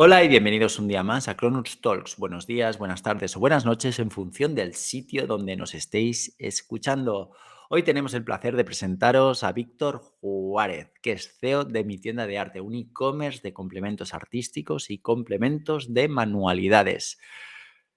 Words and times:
Hola 0.00 0.22
y 0.22 0.28
bienvenidos 0.28 0.78
un 0.78 0.86
día 0.86 1.02
más 1.02 1.26
a 1.26 1.36
Cronus 1.36 1.80
Talks. 1.80 2.18
Buenos 2.18 2.46
días, 2.46 2.78
buenas 2.78 3.02
tardes 3.02 3.36
o 3.36 3.40
buenas 3.40 3.64
noches 3.64 3.98
en 3.98 4.12
función 4.12 4.54
del 4.54 4.74
sitio 4.74 5.26
donde 5.26 5.56
nos 5.56 5.74
estéis 5.74 6.36
escuchando. 6.38 7.32
Hoy 7.68 7.82
tenemos 7.82 8.14
el 8.14 8.22
placer 8.22 8.54
de 8.54 8.62
presentaros 8.62 9.42
a 9.42 9.50
Víctor 9.50 10.00
Juárez, 10.20 10.92
que 11.02 11.10
es 11.10 11.36
CEO 11.40 11.64
de 11.64 11.82
mi 11.82 11.98
tienda 11.98 12.28
de 12.28 12.38
arte, 12.38 12.60
un 12.60 12.76
e-commerce 12.76 13.40
de 13.42 13.52
complementos 13.52 14.14
artísticos 14.14 14.88
y 14.88 14.98
complementos 14.98 15.92
de 15.92 16.06
manualidades. 16.06 17.18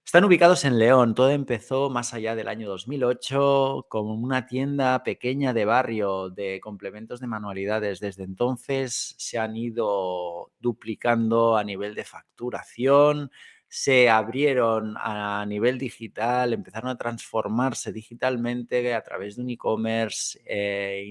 Están 0.06 0.26
ubicados 0.26 0.66
en 0.66 0.78
León. 0.78 1.16
Todo 1.16 1.30
empezó 1.30 1.90
más 1.90 2.14
allá 2.14 2.36
del 2.36 2.50
año 2.50 2.68
2008 2.68 3.86
como 3.88 4.14
una 4.14 4.46
tienda 4.46 5.04
pequeña 5.04 5.54
de 5.54 5.64
barrio 5.64 6.30
de 6.30 6.60
complementos 6.60 7.22
de 7.22 7.28
manualidades. 7.28 8.02
Desde 8.02 8.24
entonces 8.24 9.16
se 9.18 9.38
han 9.40 9.56
ido 9.56 10.52
duplicando 10.60 11.56
a 11.56 11.64
nivel 11.64 11.96
de 11.96 12.04
facturación, 12.04 13.32
se 13.74 14.10
abrieron 14.10 14.96
a 14.98 15.46
nivel 15.48 15.78
digital, 15.78 16.52
empezaron 16.52 16.90
a 16.90 16.98
transformarse 16.98 17.94
digitalmente 17.94 18.94
a 18.94 19.02
través 19.02 19.38
de 19.38 19.44
un 19.44 19.50
e-commerce, 19.50 20.42
eh, 20.44 21.10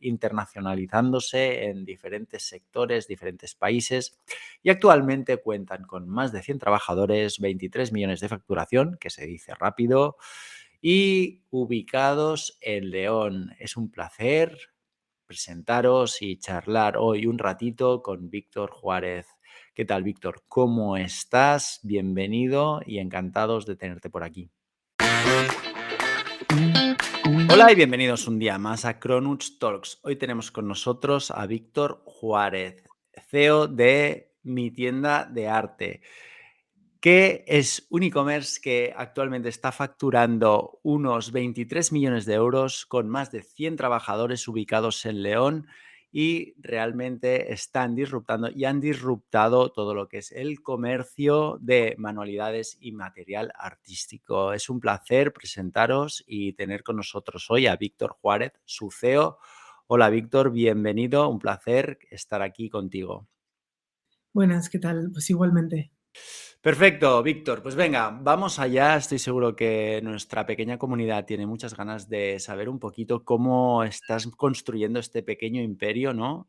internacionalizándose 0.00 1.64
en 1.64 1.84
diferentes 1.84 2.44
sectores, 2.44 3.08
diferentes 3.08 3.56
países 3.56 4.16
y 4.62 4.70
actualmente 4.70 5.38
cuentan 5.38 5.82
con 5.86 6.08
más 6.08 6.30
de 6.30 6.40
100 6.40 6.60
trabajadores, 6.60 7.40
23 7.40 7.90
millones 7.90 8.20
de 8.20 8.28
facturación, 8.28 8.96
que 9.00 9.10
se 9.10 9.26
dice 9.26 9.56
rápido, 9.56 10.18
y 10.80 11.42
ubicados 11.50 12.58
en 12.60 12.90
León. 12.90 13.56
Es 13.58 13.76
un 13.76 13.90
placer 13.90 14.56
presentaros 15.26 16.22
y 16.22 16.38
charlar 16.38 16.96
hoy 16.96 17.26
un 17.26 17.38
ratito 17.38 18.02
con 18.04 18.30
Víctor 18.30 18.70
Juárez. 18.70 19.26
¿Qué 19.78 19.84
tal, 19.84 20.02
Víctor? 20.02 20.42
¿Cómo 20.48 20.96
estás? 20.96 21.78
Bienvenido 21.84 22.80
y 22.84 22.98
encantados 22.98 23.64
de 23.64 23.76
tenerte 23.76 24.10
por 24.10 24.24
aquí. 24.24 24.50
Hola 27.48 27.70
y 27.70 27.76
bienvenidos 27.76 28.26
un 28.26 28.40
día 28.40 28.58
más 28.58 28.84
a 28.84 28.98
Cronuts 28.98 29.60
Talks. 29.60 30.00
Hoy 30.02 30.16
tenemos 30.16 30.50
con 30.50 30.66
nosotros 30.66 31.30
a 31.30 31.46
Víctor 31.46 32.02
Juárez, 32.06 32.82
CEO 33.28 33.68
de 33.68 34.34
mi 34.42 34.72
tienda 34.72 35.26
de 35.26 35.46
arte, 35.46 36.02
que 37.00 37.44
es 37.46 37.86
un 37.88 38.02
e-commerce 38.02 38.60
que 38.60 38.92
actualmente 38.96 39.48
está 39.48 39.70
facturando 39.70 40.80
unos 40.82 41.30
23 41.30 41.92
millones 41.92 42.26
de 42.26 42.34
euros 42.34 42.84
con 42.84 43.08
más 43.08 43.30
de 43.30 43.44
100 43.44 43.76
trabajadores 43.76 44.48
ubicados 44.48 45.06
en 45.06 45.22
León 45.22 45.68
y 46.10 46.54
realmente 46.58 47.52
están 47.52 47.94
disruptando 47.94 48.50
y 48.50 48.64
han 48.64 48.80
disruptado 48.80 49.70
todo 49.70 49.94
lo 49.94 50.08
que 50.08 50.18
es 50.18 50.32
el 50.32 50.62
comercio 50.62 51.58
de 51.60 51.94
manualidades 51.98 52.78
y 52.80 52.92
material 52.92 53.52
artístico. 53.54 54.52
Es 54.52 54.70
un 54.70 54.80
placer 54.80 55.32
presentaros 55.32 56.24
y 56.26 56.54
tener 56.54 56.82
con 56.82 56.96
nosotros 56.96 57.46
hoy 57.50 57.66
a 57.66 57.76
Víctor 57.76 58.16
Juárez, 58.20 58.52
su 58.64 58.90
CEO. 58.90 59.38
Hola 59.86 60.08
Víctor, 60.10 60.50
bienvenido, 60.50 61.28
un 61.28 61.38
placer 61.38 61.98
estar 62.10 62.42
aquí 62.42 62.70
contigo. 62.70 63.28
Buenas, 64.32 64.68
¿qué 64.68 64.78
tal? 64.78 65.10
Pues 65.12 65.28
igualmente. 65.30 65.90
Perfecto, 66.68 67.22
Víctor. 67.22 67.62
Pues 67.62 67.74
venga, 67.74 68.10
vamos 68.10 68.58
allá. 68.58 68.98
Estoy 68.98 69.18
seguro 69.18 69.56
que 69.56 70.02
nuestra 70.02 70.44
pequeña 70.44 70.76
comunidad 70.76 71.24
tiene 71.24 71.46
muchas 71.46 71.74
ganas 71.74 72.10
de 72.10 72.38
saber 72.40 72.68
un 72.68 72.78
poquito 72.78 73.24
cómo 73.24 73.84
estás 73.84 74.26
construyendo 74.26 74.98
este 75.00 75.22
pequeño 75.22 75.62
imperio, 75.62 76.12
¿no? 76.12 76.46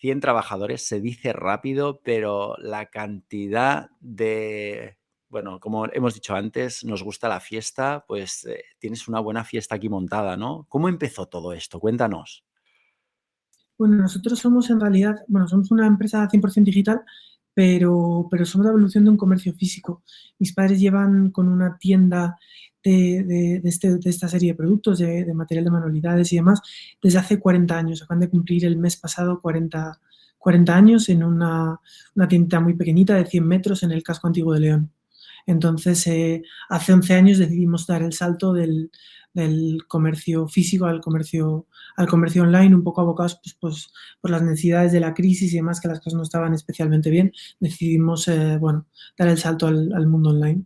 100 0.00 0.20
trabajadores, 0.20 0.86
se 0.86 1.00
dice 1.00 1.32
rápido, 1.32 2.02
pero 2.04 2.56
la 2.58 2.90
cantidad 2.90 3.88
de, 4.00 4.98
bueno, 5.30 5.58
como 5.60 5.86
hemos 5.86 6.12
dicho 6.12 6.34
antes, 6.34 6.84
nos 6.84 7.02
gusta 7.02 7.30
la 7.30 7.40
fiesta, 7.40 8.04
pues 8.06 8.44
eh, 8.44 8.64
tienes 8.78 9.08
una 9.08 9.20
buena 9.20 9.44
fiesta 9.44 9.76
aquí 9.76 9.88
montada, 9.88 10.36
¿no? 10.36 10.66
¿Cómo 10.68 10.90
empezó 10.90 11.24
todo 11.24 11.54
esto? 11.54 11.80
Cuéntanos. 11.80 12.44
Bueno, 13.78 13.96
nosotros 13.96 14.38
somos 14.38 14.68
en 14.68 14.78
realidad, 14.78 15.24
bueno, 15.26 15.48
somos 15.48 15.70
una 15.70 15.86
empresa 15.86 16.28
100% 16.28 16.64
digital 16.64 17.00
pero, 17.54 18.26
pero 18.30 18.44
somos 18.44 18.66
la 18.66 18.72
evolución 18.72 19.04
de 19.04 19.10
un 19.10 19.16
comercio 19.16 19.54
físico. 19.54 20.02
Mis 20.38 20.52
padres 20.52 20.80
llevan 20.80 21.30
con 21.30 21.48
una 21.48 21.78
tienda 21.78 22.36
de, 22.82 23.60
este, 23.64 23.96
de, 23.96 24.10
esta 24.10 24.28
serie 24.28 24.52
de 24.52 24.56
productos, 24.56 24.98
de, 24.98 25.32
material 25.32 25.64
de 25.64 25.70
manualidades 25.70 26.32
y 26.32 26.36
demás, 26.36 26.60
desde 27.02 27.18
hace 27.18 27.38
40 27.38 27.78
años. 27.78 28.02
Acaban 28.02 28.20
de 28.20 28.28
cumplir 28.28 28.64
el 28.66 28.76
mes 28.76 28.96
pasado 28.96 29.40
40, 29.40 30.00
40 30.38 30.76
años 30.76 31.08
en 31.08 31.24
una, 31.24 31.80
una 32.14 32.28
tienda 32.28 32.60
muy 32.60 32.74
pequeñita 32.74 33.14
de 33.14 33.24
100 33.24 33.46
metros 33.46 33.82
en 33.84 33.92
el 33.92 34.02
casco 34.02 34.26
antiguo 34.26 34.52
de 34.52 34.60
León. 34.60 34.90
Entonces, 35.46 36.06
eh, 36.06 36.42
hace 36.68 36.92
11 36.92 37.14
años 37.14 37.38
decidimos 37.38 37.86
dar 37.86 38.02
el 38.02 38.12
salto 38.12 38.52
del, 38.52 38.90
del 39.34 39.84
comercio 39.88 40.48
físico 40.48 40.86
al 40.86 41.00
comercio, 41.00 41.66
al 41.96 42.06
comercio 42.06 42.44
online, 42.44 42.74
un 42.74 42.84
poco 42.84 43.00
abocados 43.00 43.40
pues, 43.42 43.56
pues, 43.60 43.92
por 44.20 44.30
las 44.30 44.42
necesidades 44.42 44.92
de 44.92 45.00
la 45.00 45.12
crisis 45.12 45.52
y 45.52 45.56
demás, 45.56 45.80
que 45.80 45.88
las 45.88 45.98
cosas 45.98 46.14
no 46.14 46.22
estaban 46.22 46.54
especialmente 46.54 47.10
bien, 47.10 47.32
decidimos 47.60 48.28
eh, 48.28 48.56
bueno, 48.58 48.86
dar 49.18 49.28
el 49.28 49.38
salto 49.38 49.66
al, 49.66 50.06
mundo 50.06 50.30
online. 50.30 50.64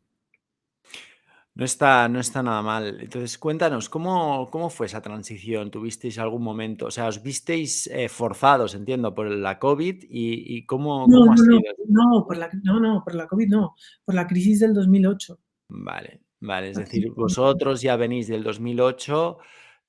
No 1.54 1.64
está, 1.64 2.08
no 2.08 2.20
está 2.20 2.40
nada 2.40 2.62
mal. 2.62 3.00
Entonces, 3.00 3.36
cuéntanos, 3.36 3.88
¿cómo, 3.88 4.48
¿cómo 4.48 4.70
fue 4.70 4.86
esa 4.86 5.02
transición? 5.02 5.72
¿Tuvisteis 5.72 6.18
algún 6.18 6.44
momento? 6.44 6.86
O 6.86 6.90
sea, 6.92 7.08
os 7.08 7.20
visteis 7.20 7.88
eh, 7.88 8.08
forzados, 8.08 8.76
entiendo, 8.76 9.12
por 9.12 9.28
la 9.28 9.58
COVID 9.58 10.04
y, 10.08 10.64
cómo, 10.66 11.06
no, 11.08 11.20
cómo 11.20 11.32
ha 11.32 11.36
sido? 11.36 11.58
No, 11.88 12.24
por 12.24 12.36
la, 12.36 12.48
no, 12.62 12.78
no, 12.78 13.02
por 13.02 13.14
la 13.16 13.26
COVID 13.26 13.48
no, 13.48 13.74
por 14.04 14.14
la 14.14 14.28
crisis 14.28 14.60
del 14.60 14.72
2008. 14.72 15.40
Vale. 15.70 16.27
Vale, 16.40 16.70
es 16.70 16.76
decir, 16.76 17.10
vosotros 17.12 17.82
ya 17.82 17.96
venís 17.96 18.28
del 18.28 18.42
2008 18.44 19.38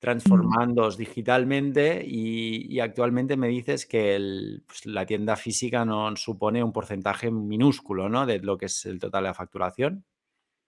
transformándoos 0.00 0.96
digitalmente 0.96 2.02
y, 2.04 2.80
actualmente 2.80 3.36
me 3.36 3.48
dices 3.48 3.84
que 3.84 4.60
pues, 4.66 4.86
la 4.86 5.04
tienda 5.04 5.36
física 5.36 5.84
no 5.84 6.16
supone 6.16 6.64
un 6.64 6.72
porcentaje 6.72 7.30
minúsculo, 7.30 8.08
¿no? 8.08 8.24
De 8.24 8.38
lo 8.40 8.56
que 8.56 8.66
es 8.66 8.86
el 8.86 8.98
total 8.98 9.24
de 9.24 9.28
la 9.28 9.34
facturación. 9.34 10.04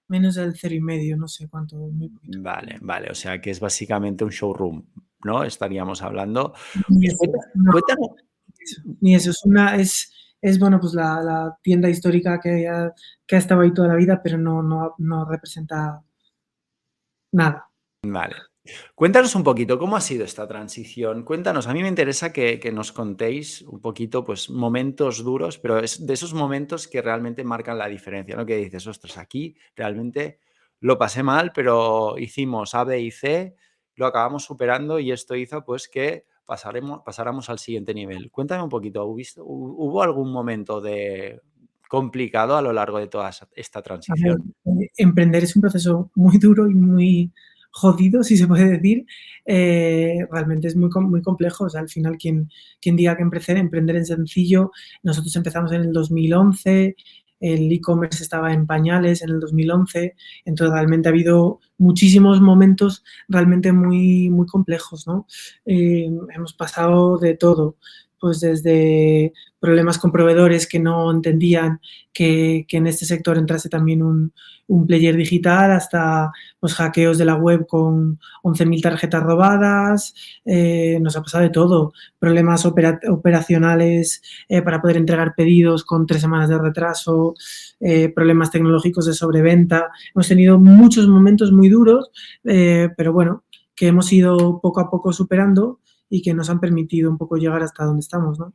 Menos 0.09 0.35
del 0.35 0.55
cero 0.55 0.75
y 0.75 0.81
medio, 0.81 1.17
no 1.17 1.29
sé 1.29 1.49
cuánto. 1.49 1.91
vale, 2.39 2.79
vale, 2.83 3.11
o 3.11 3.15
sea 3.15 3.41
que 3.41 3.51
es 3.51 3.59
básicamente 3.59 4.23
un 4.23 4.31
showroom, 4.31 4.85
¿no? 5.25 5.45
Estaríamos 5.45 6.03
hablando. 6.03 6.53
Ni 6.91 7.07
eso, 7.07 7.17
ni 9.01 9.15
eso 9.15 9.31
es 9.31 9.45
una, 9.47 9.77
es, 9.77 10.13
es 10.43 10.59
bueno, 10.59 10.81
pues 10.81 10.93
la, 10.95 11.57
tienda 11.63 11.89
histórica 11.89 12.41
que 12.41 12.69
ha, 12.69 12.93
que 13.27 13.37
estado 13.37 13.61
ahí 13.61 13.73
toda 13.73 13.89
la 13.89 13.95
vida, 13.95 14.21
pero 14.23 14.37
no, 14.37 14.61
no, 14.63 14.95
no 14.99 15.25
representa 15.25 16.03
nada. 17.31 17.71
Vale. 18.05 18.35
Cuéntanos 18.95 19.35
un 19.35 19.45
poquito 19.45 19.79
cómo 19.79 19.97
ha 19.97 20.01
sido 20.01 20.25
esta 20.25 20.47
transición. 20.47 21.25
Cuéntanos, 21.25 21.67
a 21.69 21.73
mí 21.73 21.83
me 21.83 21.89
interesa 21.89 22.33
que, 22.33 22.59
que, 22.59 22.73
nos 22.73 22.93
contéis 22.93 23.63
un 23.63 23.81
poquito, 23.81 24.25
pues, 24.25 24.51
momentos 24.51 25.23
duros, 25.23 25.59
pero 25.59 25.79
es 25.79 26.05
de 26.05 26.13
esos 26.13 26.35
momentos 26.35 26.89
que 26.89 27.03
realmente 27.03 27.45
marcan 27.45 27.79
la 27.79 27.89
diferencia, 27.89 28.37
¿no? 28.37 28.45
Que 28.45 28.57
dices, 28.57 28.87
ostras, 28.87 29.19
aquí 29.19 29.57
realmente 29.77 30.41
lo 30.81 30.99
pasé 30.99 31.23
mal, 31.23 31.53
pero 31.53 32.19
hicimos 32.19 32.75
A, 32.75 32.85
B 32.85 33.01
y 33.01 33.11
C, 33.13 33.57
lo 33.95 34.07
acabamos 34.07 34.45
superando 34.45 34.99
y 34.99 35.13
esto 35.13 35.37
hizo, 35.37 35.65
pues, 35.65 35.89
que 35.89 36.27
pasaremos, 36.53 37.01
pasáramos 37.03 37.49
al 37.49 37.59
siguiente 37.59 37.95
nivel. 37.95 38.31
Cuéntame 38.31 38.63
un 38.63 38.69
poquito, 38.69 39.07
¿hubo 39.07 40.03
algún 40.03 40.31
momento 40.31 40.83
de 40.83 41.41
complicado 41.89 42.59
a 42.59 42.61
lo 42.61 42.75
largo 42.75 42.99
de 42.99 43.07
toda 43.07 43.31
esta 43.57 43.81
transición? 43.81 44.55
Eh, 44.67 44.91
emprender 44.99 45.45
es 45.45 45.57
un 45.57 45.63
proceso 45.63 46.11
muy 46.15 46.37
duro 46.37 46.69
y 46.69 46.75
muy 46.75 47.33
jodido, 47.71 48.23
si 48.23 48.37
se 48.37 48.47
puede 48.47 48.69
decir. 48.69 49.07
Eh, 49.47 50.19
realmente 50.31 50.69
es 50.69 50.77
muy, 50.77 50.91
muy 50.91 51.23
complejo. 51.23 51.65
O 51.65 51.71
sea, 51.71 51.81
al 51.81 51.89
final, 51.89 52.19
quien, 52.19 52.51
quien 52.83 52.97
diga 52.97 53.17
que 53.17 53.23
emprender, 53.23 53.57
emprender 53.57 53.97
es 53.97 54.09
sencillo. 54.09 54.73
Nosotros 55.03 55.35
empezamos 55.35 55.73
en 55.73 55.81
el 55.81 55.93
2011, 55.95 56.97
el 57.43 57.71
e-commerce 57.71 58.23
estaba 58.23 58.53
en 58.53 58.67
pañales 58.67 59.23
en 59.23 59.31
el 59.31 59.41
2011, 59.41 60.15
entonces 60.45 60.73
realmente 60.73 61.09
ha 61.09 61.13
habido 61.13 61.61
muchísimos 61.77 62.41
momentos 62.41 63.05
realmente 63.29 63.73
muy, 63.73 64.31
muy 64.31 64.47
complejos, 64.47 65.07
¿no? 65.07 65.27
Eh, 65.67 66.09
hemos 66.35 66.55
pasado 66.55 67.19
de 67.19 67.37
todo, 67.37 67.77
pues 68.23 68.39
desde 68.39 69.33
problemas 69.59 69.99
con 69.99 70.13
proveedores 70.13 70.69
que 70.69 70.79
no 70.79 71.11
entendían 71.11 71.81
que, 72.13 72.65
en 72.71 72.87
este 72.87 73.05
sector 73.05 73.37
entrase 73.37 73.69
también 73.69 74.01
un, 74.01 74.33
player 74.87 75.17
digital, 75.17 75.73
hasta 75.73 76.31
pues, 76.61 76.75
hackeos 76.75 77.19
de 77.19 77.25
la 77.25 77.35
web 77.35 77.67
con 77.67 78.21
11.000 78.45 78.81
tarjetas 78.81 79.23
robadas, 79.25 80.15
eh, 80.45 80.99
nos 81.03 81.17
ha 81.17 81.23
pasado 81.23 81.43
de 81.43 81.51
todo, 81.51 81.93
problemas 82.21 82.65
operacionales 82.65 84.23
eh, 84.49 84.63
para 84.63 84.81
poder 84.81 84.99
entregar 84.99 85.35
pedidos 85.37 85.85
con 85.85 86.07
tres 86.07 86.21
semanas 86.23 86.49
de 86.49 86.59
retraso, 86.59 87.35
eh, 87.81 88.09
problemas 88.09 88.53
tecnológicos 88.53 89.05
de 89.05 89.15
sobreventa, 89.15 89.91
hemos 90.15 90.29
tenido 90.29 90.61
muchos 90.61 91.09
momentos 91.09 91.51
muy 91.51 91.69
duros, 91.69 92.13
pero 92.45 93.13
bueno, 93.13 93.43
que 93.75 93.89
hemos 93.89 94.13
ido 94.13 94.61
poco 94.61 94.81
a 94.81 94.89
poco 94.89 95.13
superando 95.13 95.81
y 96.13 96.21
que 96.21 96.35
nos 96.35 96.51
han 96.51 96.61
permitido 96.61 97.11
un 97.11 97.17
poco 97.17 97.39
llegar 97.39 97.63
hasta 97.63 97.87
donde 97.87 98.01
estamos, 98.01 98.39
¿no? 98.39 98.53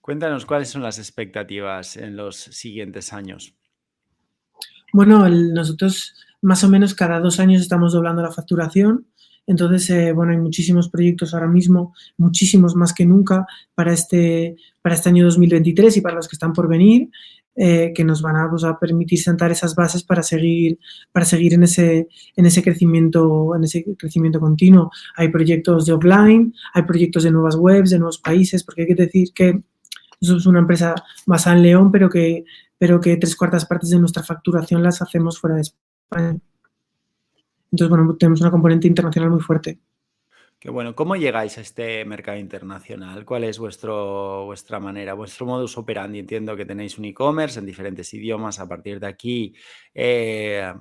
Cuéntanos 0.00 0.44
cuáles 0.44 0.68
son 0.68 0.82
las 0.82 0.98
expectativas 0.98 1.96
en 1.96 2.16
los 2.16 2.36
siguientes 2.36 3.12
años. 3.12 3.54
Bueno, 4.92 5.28
nosotros 5.28 6.14
más 6.42 6.64
o 6.64 6.68
menos 6.68 6.94
cada 6.94 7.20
dos 7.20 7.38
años 7.38 7.62
estamos 7.62 7.92
doblando 7.92 8.22
la 8.22 8.32
facturación. 8.32 9.06
Entonces, 9.46 9.88
eh, 9.90 10.12
bueno, 10.12 10.32
hay 10.32 10.38
muchísimos 10.38 10.88
proyectos 10.88 11.32
ahora 11.32 11.46
mismo, 11.46 11.94
muchísimos 12.16 12.74
más 12.74 12.92
que 12.92 13.06
nunca 13.06 13.46
para 13.76 13.92
este, 13.92 14.56
para 14.82 14.96
este 14.96 15.10
año 15.10 15.24
2023 15.26 15.96
y 15.96 16.00
para 16.00 16.16
los 16.16 16.26
que 16.26 16.34
están 16.34 16.52
por 16.52 16.66
venir. 16.66 17.08
Eh, 17.56 17.92
que 17.94 18.02
nos 18.02 18.20
van 18.20 18.34
a, 18.34 18.50
pues, 18.50 18.64
a, 18.64 18.76
permitir 18.80 19.20
sentar 19.20 19.52
esas 19.52 19.76
bases 19.76 20.02
para 20.02 20.24
seguir, 20.24 20.76
para 21.12 21.24
seguir 21.24 21.54
en, 21.54 21.62
ese, 21.62 22.08
en, 22.34 22.46
ese 22.46 22.64
crecimiento, 22.64 23.54
en 23.54 23.62
ese 23.62 23.84
crecimiento 23.96 24.40
continuo. 24.40 24.90
Hay 25.14 25.28
proyectos 25.28 25.86
de 25.86 25.92
offline, 25.92 26.52
hay 26.72 26.82
proyectos 26.82 27.22
de 27.22 27.30
nuevas 27.30 27.54
webs, 27.54 27.90
de 27.90 27.98
nuevos 27.98 28.18
países, 28.18 28.64
porque 28.64 28.82
hay 28.82 28.88
que 28.88 28.94
decir 28.96 29.28
que 29.32 29.62
somos 30.20 30.46
una 30.46 30.58
empresa 30.58 30.96
basada 31.26 31.56
en 31.56 31.62
León, 31.62 31.92
pero 31.92 32.08
que, 32.10 32.44
pero 32.76 33.00
que 33.00 33.16
tres 33.18 33.36
cuartas 33.36 33.66
partes 33.66 33.90
de 33.90 34.00
nuestra 34.00 34.24
facturación 34.24 34.82
las 34.82 35.00
hacemos 35.00 35.38
fuera 35.38 35.54
de 35.54 35.62
España. 35.62 36.36
Entonces, 37.70 37.88
bueno, 37.88 38.16
tenemos 38.16 38.40
una 38.40 38.50
componente 38.50 38.88
internacional 38.88 39.30
muy 39.30 39.40
fuerte. 39.40 39.78
Qué 40.64 40.70
bueno. 40.70 40.94
¿Cómo 40.94 41.14
llegáis 41.14 41.58
a 41.58 41.60
este 41.60 42.06
mercado 42.06 42.38
internacional? 42.38 43.26
¿Cuál 43.26 43.44
es 43.44 43.58
vuestro, 43.58 44.46
vuestra 44.46 44.80
manera, 44.80 45.12
vuestro 45.12 45.44
modus 45.44 45.76
operandi? 45.76 46.20
Entiendo 46.20 46.56
que 46.56 46.64
tenéis 46.64 46.96
un 46.96 47.04
e-commerce 47.04 47.58
en 47.58 47.66
diferentes 47.66 48.14
idiomas. 48.14 48.58
A 48.58 48.66
partir 48.66 48.98
de 48.98 49.06
aquí, 49.06 49.54
eh, 49.92 50.72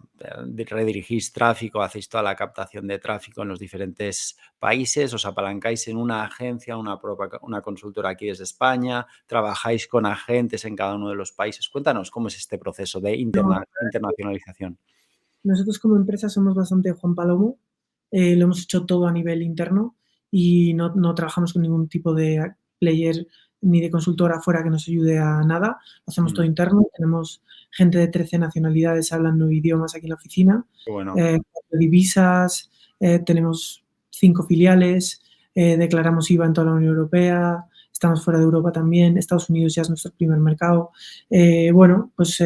redirigís 0.70 1.34
tráfico, 1.34 1.82
hacéis 1.82 2.08
toda 2.08 2.24
la 2.24 2.34
captación 2.34 2.88
de 2.88 2.98
tráfico 2.98 3.42
en 3.42 3.50
los 3.50 3.60
diferentes 3.60 4.38
países, 4.58 5.14
os 5.14 5.26
apalancáis 5.26 5.86
en 5.90 5.98
una 5.98 6.24
agencia, 6.24 6.78
una, 6.78 6.98
una 7.42 7.62
consultora 7.62 8.12
aquí 8.12 8.28
desde 8.28 8.46
España, 8.46 9.06
trabajáis 9.28 9.90
con 9.90 10.06
agentes 10.06 10.64
en 10.64 10.78
cada 10.78 10.96
uno 10.96 11.10
de 11.10 11.16
los 11.16 11.34
países. 11.34 11.68
Cuéntanos 11.68 12.10
cómo 12.10 12.30
es 12.30 12.38
este 12.38 12.58
proceso 12.58 13.02
de 13.02 13.18
internacionalización. 13.18 14.78
Nosotros 15.44 15.78
como 15.78 15.98
empresa 15.98 16.30
somos 16.30 16.56
bastante 16.56 16.94
Juan 16.94 17.16
Palomo 17.16 17.58
eh, 18.16 18.36
lo 18.36 18.44
hemos 18.44 18.62
hecho 18.62 18.86
todo 18.86 19.08
a 19.08 19.12
nivel 19.12 19.42
interno 19.42 19.96
y 20.30 20.76
no, 20.76 20.94
no, 20.94 21.16
trabajamos 21.16 21.52
con 21.52 21.64
ningún 21.64 21.88
tipo 21.88 22.14
de 22.14 22.54
player 22.78 23.28
ni 23.62 23.82
de 23.82 23.90
consultora 23.90 24.36
afuera 24.36 24.62
que 24.62 24.70
nos 24.70 24.88
ayude 24.88 25.18
a 25.18 25.42
nada. 25.42 25.80
Lo 26.06 26.12
hacemos 26.12 26.32
todo 26.32 26.44
mm. 26.46 26.50
interno. 26.50 26.86
Tenemos 26.96 27.42
gente 27.72 27.98
de 27.98 28.10
13 28.10 28.38
nacionalidades, 28.38 29.12
hablan 29.12 29.40
nueve 29.40 29.56
idiomas 29.56 29.96
aquí 29.96 30.06
en 30.06 30.10
la 30.12 30.16
oficina. 30.16 30.64
Bueno. 30.88 31.16
Eh, 31.18 31.40
divisas, 31.72 32.70
eh, 33.00 33.18
tenemos 33.18 33.84
cinco 34.12 34.44
filiales, 34.44 35.20
declaramos 35.56 36.30
IVA 36.30 36.46
en 36.46 36.54
toda 36.54 36.68
la 36.68 36.74
Unión 36.74 36.92
Europea, 36.92 37.66
estamos 37.92 38.24
fuera 38.24 38.40
de 38.40 38.46
Europa 38.46 38.72
también, 38.72 39.18
Estados 39.18 39.50
Unidos 39.50 39.74
ya 39.74 39.82
es 39.82 39.90
nuestro 39.90 40.12
primer 40.12 40.38
mercado. 40.38 40.92
bueno, 41.74 42.12
pues, 42.16 42.44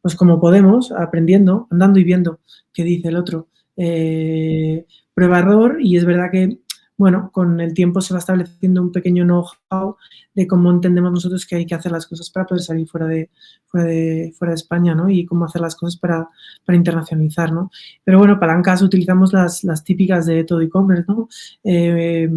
pues 0.00 0.14
como 0.14 0.40
podemos, 0.40 0.92
aprendiendo, 0.92 1.68
andando 1.70 1.98
y 1.98 2.04
viendo 2.04 2.40
qué 2.72 2.84
dice 2.84 3.08
el 3.08 3.16
otro 3.16 3.48
eh, 3.76 4.86
prueba-error 5.14 5.78
y 5.80 5.96
es 5.96 6.04
verdad 6.04 6.30
que, 6.30 6.58
bueno, 6.96 7.30
con 7.32 7.60
el 7.60 7.74
tiempo 7.74 8.00
se 8.00 8.14
va 8.14 8.20
estableciendo 8.20 8.82
un 8.82 8.92
pequeño 8.92 9.24
know-how 9.24 9.96
de 10.34 10.46
cómo 10.46 10.70
entendemos 10.70 11.12
nosotros 11.12 11.46
que 11.46 11.56
hay 11.56 11.66
que 11.66 11.74
hacer 11.74 11.92
las 11.92 12.06
cosas 12.06 12.30
para 12.30 12.46
poder 12.46 12.62
salir 12.62 12.88
fuera 12.88 13.06
de, 13.06 13.30
fuera 13.66 13.86
de, 13.86 14.34
fuera 14.36 14.50
de 14.52 14.56
España, 14.56 14.94
¿no? 14.94 15.08
Y 15.08 15.24
cómo 15.26 15.44
hacer 15.44 15.60
las 15.60 15.76
cosas 15.76 15.98
para, 15.98 16.28
para 16.64 16.76
internacionalizar, 16.76 17.52
¿no? 17.52 17.70
Pero 18.04 18.18
bueno, 18.18 18.38
palancas 18.38 18.82
utilizamos 18.82 19.32
las, 19.32 19.64
las 19.64 19.84
típicas 19.84 20.26
de 20.26 20.44
todo 20.44 20.60
e-commerce, 20.60 21.04
¿no? 21.08 21.28
Eh, 21.62 22.28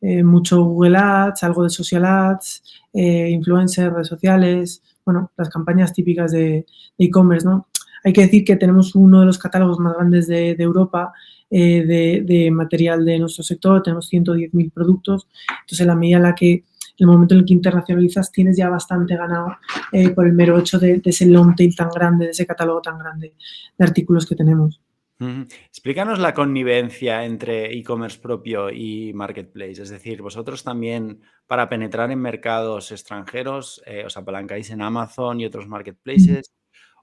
eh, 0.00 0.22
mucho 0.22 0.62
Google 0.62 0.96
Ads, 0.96 1.42
algo 1.42 1.64
de 1.64 1.70
Social 1.70 2.04
Ads, 2.04 2.62
eh, 2.92 3.30
influencers, 3.30 3.92
redes 3.92 4.08
sociales, 4.08 4.82
bueno, 5.04 5.32
las 5.36 5.48
campañas 5.48 5.92
típicas 5.92 6.32
de 6.32 6.66
e-commerce, 6.98 7.46
¿no? 7.46 7.66
Hay 8.08 8.14
que 8.14 8.22
decir 8.22 8.42
que 8.42 8.56
tenemos 8.56 8.94
uno 8.94 9.20
de 9.20 9.26
los 9.26 9.36
catálogos 9.36 9.78
más 9.80 9.92
grandes 9.94 10.26
de, 10.26 10.52
Europa 10.52 11.12
eh, 11.50 12.22
de, 12.24 12.50
material 12.50 13.04
de 13.04 13.18
nuestro 13.18 13.44
sector, 13.44 13.82
tenemos 13.82 14.10
110.000 14.10 14.72
productos, 14.72 15.28
entonces 15.46 15.80
en 15.80 15.88
la 15.88 15.94
medida 15.94 16.16
en 16.16 16.22
la 16.22 16.34
que 16.34 16.64
el 16.96 17.06
momento 17.06 17.34
en 17.34 17.40
el 17.40 17.46
que 17.46 17.52
internacionalizas 17.52 18.32
tienes 18.32 18.56
ya 18.56 18.70
bastante 18.70 19.14
ganado 19.14 19.58
eh, 19.92 20.08
por 20.08 20.26
el 20.26 20.32
mero 20.32 20.58
hecho 20.58 20.78
de, 20.78 21.02
ese 21.04 21.26
long 21.26 21.54
tail 21.54 21.76
tan 21.76 21.90
grande, 21.90 22.24
de 22.24 22.30
ese 22.30 22.46
catálogo 22.46 22.80
tan 22.80 22.98
grande 22.98 23.34
de 23.76 23.84
artículos 23.84 24.24
que 24.24 24.34
tenemos. 24.34 24.80
Explícanos 25.20 26.18
la 26.18 26.32
connivencia 26.32 27.26
entre 27.26 27.76
e-commerce 27.76 28.18
propio 28.18 28.70
y 28.70 29.12
marketplace. 29.12 29.82
Es 29.82 29.90
decir, 29.90 30.22
vosotros 30.22 30.64
también 30.64 31.20
para 31.46 31.68
penetrar 31.68 32.10
en 32.10 32.20
mercados 32.20 32.90
extranjeros 32.90 33.82
eh, 33.84 34.04
os 34.06 34.16
apalancáis 34.16 34.70
en 34.70 34.80
Amazon 34.80 35.40
y 35.40 35.44
otros 35.44 35.68
marketplaces 35.68 36.54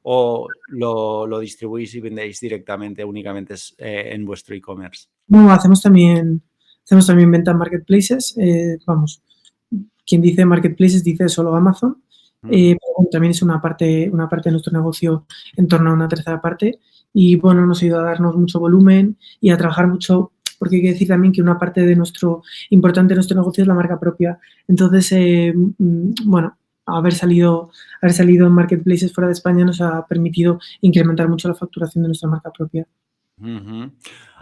o 0.08 0.48
lo, 0.68 1.40
distribuís 1.40 1.96
y 1.96 2.00
vendéis 2.00 2.40
directamente 2.40 3.04
únicamente 3.04 3.56
eh, 3.80 4.12
en 4.14 4.24
vuestro 4.24 4.54
e-commerce? 4.56 5.08
No, 5.28 5.52
hacemos 5.52 5.82
también, 5.82 6.44
hacemos 6.84 7.08
también 7.08 7.32
venta 7.32 7.52
en 7.52 7.58
marketplaces. 7.58 8.38
Eh, 8.38 8.78
vamos, 8.86 9.24
quien 10.06 10.22
dice 10.22 10.46
marketplaces 10.46 11.04
dice 11.04 11.28
solo 11.28 11.56
Amazon. 11.56 12.04
Eh, 12.52 12.78
también 13.12 13.32
es 13.32 13.42
una 13.42 13.60
parte, 13.60 14.08
una 14.14 14.30
parte 14.30 14.50
de 14.50 14.52
nuestro 14.52 14.72
negocio 14.72 15.26
en 15.58 15.68
torno 15.68 15.90
a 15.90 15.94
una 15.94 16.08
tercera 16.08 16.40
parte. 16.40 16.80
Y 17.12 17.38
bueno, 17.38 17.66
nos 17.66 17.82
ha 17.82 17.86
ido 17.88 18.00
a 18.00 18.04
darnos 18.04 18.36
mucho 18.36 18.60
volumen 18.60 19.18
y 19.42 19.50
a 19.50 19.58
trabajar 19.58 19.88
mucho 19.88 20.34
porque 20.60 20.76
hay 20.76 20.82
que 20.84 20.92
decir 20.92 21.08
también 21.08 21.34
que 21.34 21.42
una 21.42 21.58
parte 21.58 21.82
de 21.84 21.96
nuestro 21.96 22.44
importante 22.70 23.14
de 23.14 23.16
nuestro 23.16 23.38
negocio 23.38 23.64
es 23.64 23.68
la 23.68 23.74
marca 23.74 24.00
propia. 24.00 24.38
Entonces, 24.68 25.12
mm, 25.56 26.12
bueno, 26.26 26.56
haber 26.86 27.14
salido, 27.14 27.72
haber 28.02 28.14
salido 28.14 28.48
en 28.48 28.54
marketplaces 28.54 29.14
fuera 29.14 29.28
de 29.28 29.34
España 29.34 29.66
nos 29.66 29.82
ha 29.82 30.06
permitido 30.08 30.60
incrementar 30.82 31.28
mucho 31.28 31.48
la 31.48 31.56
facturación 31.56 32.04
de 32.04 32.10
nuestra 32.10 32.30
marca 32.30 32.52
propia. 32.52 32.88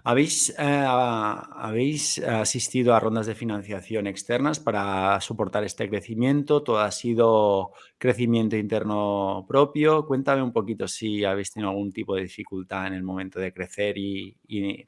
¿Habéis, 0.05 0.49
eh, 0.59 0.85
¿Habéis 0.85 2.19
asistido 2.19 2.93
a 2.93 2.99
rondas 2.99 3.25
de 3.25 3.35
financiación 3.35 4.05
externas 4.05 4.59
para 4.59 5.19
soportar 5.21 5.63
este 5.63 5.87
crecimiento? 5.87 6.61
¿Todo 6.61 6.79
ha 6.79 6.91
sido 6.91 7.71
crecimiento 7.97 8.57
interno 8.57 9.45
propio? 9.47 10.05
Cuéntame 10.05 10.43
un 10.43 10.51
poquito 10.51 10.89
si 10.89 11.23
habéis 11.23 11.53
tenido 11.53 11.69
algún 11.69 11.93
tipo 11.93 12.15
de 12.15 12.23
dificultad 12.23 12.87
en 12.87 12.93
el 12.93 13.03
momento 13.03 13.39
de 13.39 13.53
crecer 13.53 13.97
y, 13.97 14.35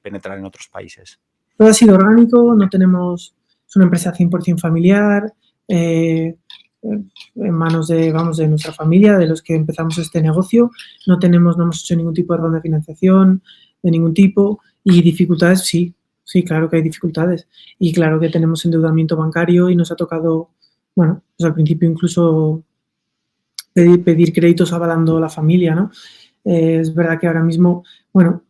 penetrar 0.01 0.37
en 0.37 0.45
otros 0.45 0.67
países. 0.67 1.21
Todo 1.57 1.69
ha 1.69 1.73
sido 1.73 1.95
orgánico, 1.95 2.53
no 2.53 2.67
tenemos, 2.67 3.33
es 3.65 3.75
una 3.77 3.85
empresa 3.85 4.13
100% 4.13 4.59
familiar, 4.59 5.33
eh, 5.69 6.35
en 7.35 7.53
manos 7.53 7.87
de, 7.87 8.11
vamos, 8.11 8.37
de 8.37 8.47
nuestra 8.47 8.73
familia, 8.73 9.17
de 9.17 9.27
los 9.27 9.41
que 9.41 9.55
empezamos 9.55 9.97
este 9.97 10.21
negocio. 10.21 10.71
No 11.07 11.19
tenemos, 11.19 11.57
no 11.57 11.63
hemos 11.63 11.81
hecho 11.81 11.95
ningún 11.95 12.13
tipo 12.13 12.33
de 12.33 12.39
ronda 12.39 12.57
de 12.57 12.61
financiación 12.61 13.41
de 13.85 13.91
ningún 13.91 14.15
tipo 14.15 14.61
y 14.83 14.99
dificultades, 15.03 15.61
sí, 15.61 15.93
sí, 16.23 16.43
claro 16.43 16.67
que 16.67 16.77
hay 16.77 16.81
dificultades 16.81 17.47
y 17.77 17.93
claro 17.93 18.19
que 18.19 18.29
tenemos 18.29 18.65
endeudamiento 18.65 19.15
bancario 19.15 19.69
y 19.69 19.75
nos 19.75 19.91
ha 19.91 19.95
tocado, 19.95 20.49
bueno, 20.95 21.21
pues 21.37 21.45
al 21.45 21.53
principio 21.53 21.87
incluso 21.87 22.63
pedir, 23.73 24.03
pedir 24.03 24.33
créditos 24.33 24.73
avalando 24.73 25.19
la 25.19 25.29
familia, 25.29 25.75
¿no? 25.75 25.91
Eh, 26.43 26.79
es 26.79 26.95
verdad 26.95 27.19
que 27.19 27.27
ahora 27.27 27.43
mismo, 27.43 27.83
bueno, 28.11 28.41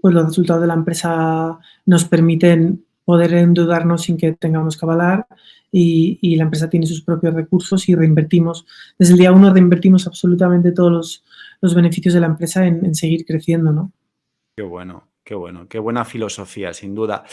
pues 0.00 0.14
los 0.14 0.24
resultados 0.24 0.62
de 0.62 0.68
la 0.68 0.74
empresa 0.74 1.58
nos 1.84 2.06
permiten 2.06 2.82
poder 3.08 3.32
endeudarnos 3.32 4.02
sin 4.02 4.18
que 4.18 4.34
tengamos 4.34 4.76
que 4.76 4.84
avalar 4.84 5.26
y, 5.72 6.36
la 6.36 6.42
empresa 6.42 6.68
tiene 6.68 6.84
sus 6.84 7.00
propios 7.00 7.32
recursos 7.32 7.88
y 7.88 7.94
reinvertimos. 7.94 8.66
Desde 8.98 9.14
el 9.14 9.18
día 9.18 9.32
uno 9.32 9.50
reinvertimos 9.50 10.06
absolutamente 10.06 10.72
todos 10.72 11.24
los, 11.62 11.74
beneficios 11.74 12.12
de 12.12 12.20
la 12.20 12.26
empresa 12.26 12.66
en, 12.66 12.94
seguir 12.94 13.24
creciendo, 13.24 13.72
¿no? 13.72 13.92
Qué 14.54 14.62
bueno, 14.62 15.08
qué 15.24 15.34
bueno, 15.34 15.66
qué 15.68 15.78
buena 15.78 16.04
filosofía, 16.04 16.74
sin 16.74 16.94
duda. 16.94 17.24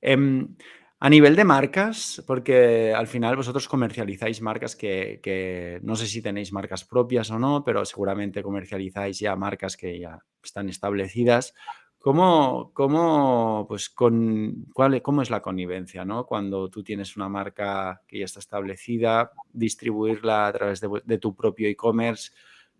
Em, 0.00 0.56
a 0.98 1.08
nivel 1.08 1.36
de 1.36 1.44
marcas, 1.44 2.24
porque 2.26 2.92
al 2.92 3.06
final 3.06 3.36
vosotros 3.36 3.68
comercializáis 3.68 4.42
marcas 4.42 4.74
que, 4.74 5.20
que, 5.22 5.78
no 5.84 5.94
sé 5.94 6.08
si 6.08 6.22
tenéis 6.22 6.52
marcas 6.52 6.84
propias 6.84 7.30
o 7.30 7.38
no, 7.38 7.62
pero 7.62 7.84
seguramente 7.84 8.42
comercializáis 8.42 9.20
ya 9.20 9.36
marcas 9.36 9.76
que 9.76 10.00
ya 10.00 10.18
están 10.42 10.68
establecidas. 10.68 11.54
¿Cómo, 12.00 12.70
cómo, 12.72 13.66
pues 13.68 13.90
con, 13.90 14.64
cuál, 14.72 15.02
cómo 15.02 15.20
es 15.20 15.28
la 15.28 15.42
connivencia, 15.42 16.02
¿no? 16.02 16.24
Cuando 16.24 16.70
tú 16.70 16.82
tienes 16.82 17.14
una 17.14 17.28
marca 17.28 18.00
que 18.08 18.18
ya 18.20 18.24
está 18.24 18.40
establecida, 18.40 19.32
distribuirla 19.52 20.46
a 20.46 20.52
través 20.54 20.80
de, 20.80 21.18
tu 21.18 21.36
propio 21.36 21.68
e-commerce, 21.68 22.30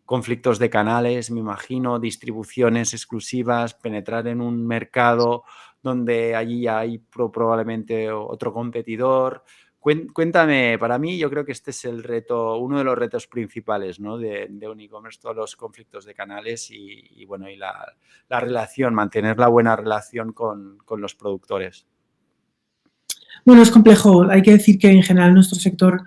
conflictos 0.07 0.59
de 0.59 0.71
canales, 0.71 1.31
me 1.31 1.41
imagino, 1.41 1.99
distribuciones 1.99 2.95
exclusivas, 2.95 3.75
penetrar 3.75 4.27
en 4.27 4.41
un 4.41 4.67
mercado 4.67 5.45
donde 5.83 6.35
allí 6.35 6.67
hay 6.67 6.97
probablemente 6.99 8.11
otro 8.11 8.55
competidor. 8.55 9.45
Cuéntame, 9.81 10.77
para 10.79 10.99
mí 10.99 11.17
yo 11.17 11.31
creo 11.31 11.47
que 11.47 11.53
este 11.53 11.71
es 11.71 11.87
el 11.87 12.03
reto, 12.03 12.59
uno 12.59 12.77
de 12.77 12.85
los 12.85 12.99
retos 12.99 13.27
principales 13.27 13.99
¿no? 13.99 14.19
de, 14.19 14.47
un 14.71 14.79
e-commerce, 14.79 15.19
todos 15.19 15.35
los 15.35 15.57
conflictos 15.57 16.05
de 16.05 16.13
canales 16.13 16.71
y, 16.71 17.25
bueno, 17.25 17.49
y 17.49 17.57
la, 17.57 17.97
relación, 18.29 18.95
mantener 18.95 19.39
la 19.39 19.49
buena 19.49 19.75
relación 19.77 20.35
con, 20.35 20.79
los 20.99 21.15
productores. 21.15 21.87
Bueno, 23.47 23.63
es 23.63 23.71
complejo. 23.71 24.25
Hay 24.31 24.43
que 24.43 24.53
decir 24.53 24.79
que 24.79 24.91
en 24.91 25.03
general 25.03 25.33
nuestro 25.33 25.59
sector 25.59 26.03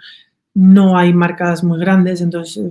no 0.54 0.96
hay 0.96 1.12
marcas 1.12 1.64
muy 1.64 1.80
grandes, 1.80 2.22
entonces, 2.22 2.70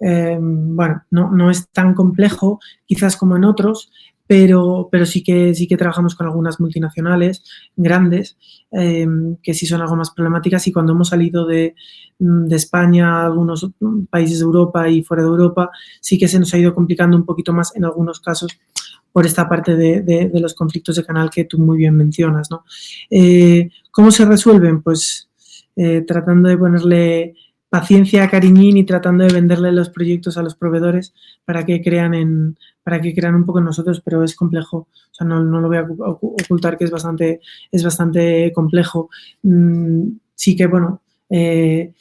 bueno, 0.00 1.04
no, 1.10 1.30
no, 1.30 1.50
es 1.50 1.68
tan 1.68 1.92
complejo 1.92 2.58
quizás 2.86 3.18
como 3.18 3.36
en 3.36 3.44
otros, 3.44 3.92
pero, 4.32 4.88
pero 4.90 5.04
sí, 5.04 5.22
que, 5.22 5.54
sí 5.54 5.68
que 5.68 5.76
trabajamos 5.76 6.14
con 6.14 6.26
algunas 6.26 6.58
multinacionales 6.58 7.44
grandes 7.76 8.38
em, 8.70 9.36
que 9.42 9.52
sí 9.52 9.66
son 9.66 9.82
algo 9.82 9.94
más 9.94 10.10
problemáticas 10.10 10.66
y 10.66 10.72
cuando 10.72 10.92
hemos 10.92 11.10
salido 11.10 11.44
de, 11.44 11.74
mm, 12.18 12.46
de, 12.46 12.56
España, 12.56 13.26
algunos 13.26 13.68
países 14.08 14.38
de 14.38 14.44
Europa 14.44 14.88
y 14.88 15.02
fuera 15.02 15.22
de 15.22 15.28
Europa, 15.28 15.70
sí 16.00 16.16
que 16.16 16.28
se 16.28 16.38
nos 16.38 16.54
ha 16.54 16.56
ido 16.56 16.74
complicando 16.74 17.14
un 17.14 17.26
poquito 17.26 17.52
más 17.52 17.76
en 17.76 17.84
algunos 17.84 18.20
casos 18.20 18.58
por 19.12 19.26
esta 19.26 19.46
parte 19.50 19.76
de, 19.76 20.00
de, 20.00 20.40
los 20.40 20.54
conflictos 20.54 20.96
de 20.96 21.04
canal 21.04 21.28
que 21.28 21.44
tú 21.44 21.58
muy 21.58 21.76
bien 21.76 21.94
mencionas. 21.94 22.50
¿no? 22.50 22.64
Eh, 23.10 23.68
¿Cómo 23.90 24.10
se 24.10 24.24
resuelven? 24.24 24.80
Pues 24.80 25.28
eh, 25.76 26.04
tratando 26.06 26.48
de 26.48 26.56
ponerle 26.56 27.34
paciencia, 27.72 28.28
cariñín 28.28 28.76
y 28.76 28.84
tratando 28.84 29.24
de 29.24 29.32
venderle 29.32 29.72
los 29.72 29.88
proyectos 29.88 30.36
a 30.36 30.42
los 30.42 30.54
proveedores 30.54 31.14
para 31.46 31.64
que 31.64 31.80
crean 31.80 32.12
en 32.12 32.58
para 32.84 33.00
que 33.00 33.14
crean 33.14 33.34
un 33.34 33.46
poco 33.46 33.60
en 33.60 33.64
nosotros, 33.64 34.02
pero 34.04 34.22
es 34.22 34.36
complejo. 34.36 34.76
O 34.76 35.14
sea, 35.14 35.26
no, 35.26 35.42
no 35.42 35.58
lo 35.58 35.68
voy 35.68 35.78
a 35.78 35.86
ocultar 35.86 36.76
que 36.76 36.84
es 36.84 36.90
bastante, 36.90 37.40
es 37.70 37.82
bastante 37.82 38.52
complejo. 38.54 39.08
Mm, 39.42 40.08
sí 40.34 40.54
que, 40.54 40.66
bueno, 40.66 41.00
eh, 41.30 41.94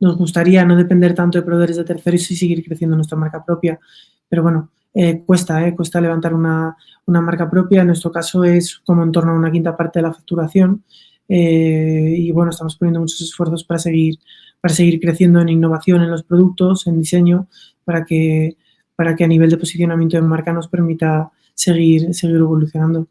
nos 0.00 0.18
gustaría 0.18 0.66
no 0.66 0.76
depender 0.76 1.14
tanto 1.14 1.38
de 1.38 1.44
proveedores 1.44 1.78
de 1.78 1.84
terceros 1.84 2.30
y 2.30 2.36
seguir 2.36 2.62
creciendo 2.62 2.94
nuestra 2.94 3.16
marca 3.16 3.42
propia, 3.42 3.80
pero 4.28 4.42
bueno, 4.42 4.70
eh, 4.92 5.22
cuesta, 5.24 5.66
eh, 5.66 5.74
cuesta 5.74 5.98
levantar 5.98 6.34
una, 6.34 6.76
una, 7.06 7.22
marca 7.22 7.48
propia. 7.48 7.80
En 7.80 7.86
nuestro 7.86 8.12
caso 8.12 8.44
es 8.44 8.80
como 8.84 9.02
en 9.02 9.12
torno 9.12 9.32
a 9.32 9.36
una 9.36 9.50
quinta 9.50 9.74
parte 9.74 10.00
de 10.00 10.02
la 10.02 10.12
facturación. 10.12 10.84
y 11.26 12.32
bueno, 12.32 12.50
estamos 12.50 12.76
poniendo 12.76 13.00
muchos 13.00 13.20
esfuerzos 13.22 13.64
para 13.64 13.78
seguir 13.78 14.18
para 14.60 14.74
seguir 14.74 15.00
creciendo 15.00 15.40
en 15.40 15.48
innovación 15.48 16.02
en 16.02 16.10
los 16.10 16.22
productos, 16.22 16.86
en 16.86 16.98
diseño, 16.98 17.48
para 17.84 18.04
que, 18.04 18.56
para 18.96 19.16
que 19.16 19.24
a 19.24 19.28
nivel 19.28 19.50
de 19.50 19.56
posicionamiento 19.56 20.16
de 20.16 20.22
marca 20.22 20.52
nos 20.52 20.68
permita 20.68 21.30
seguir, 21.54 22.14
seguir 22.14 22.36
evolucionando. 22.36 23.06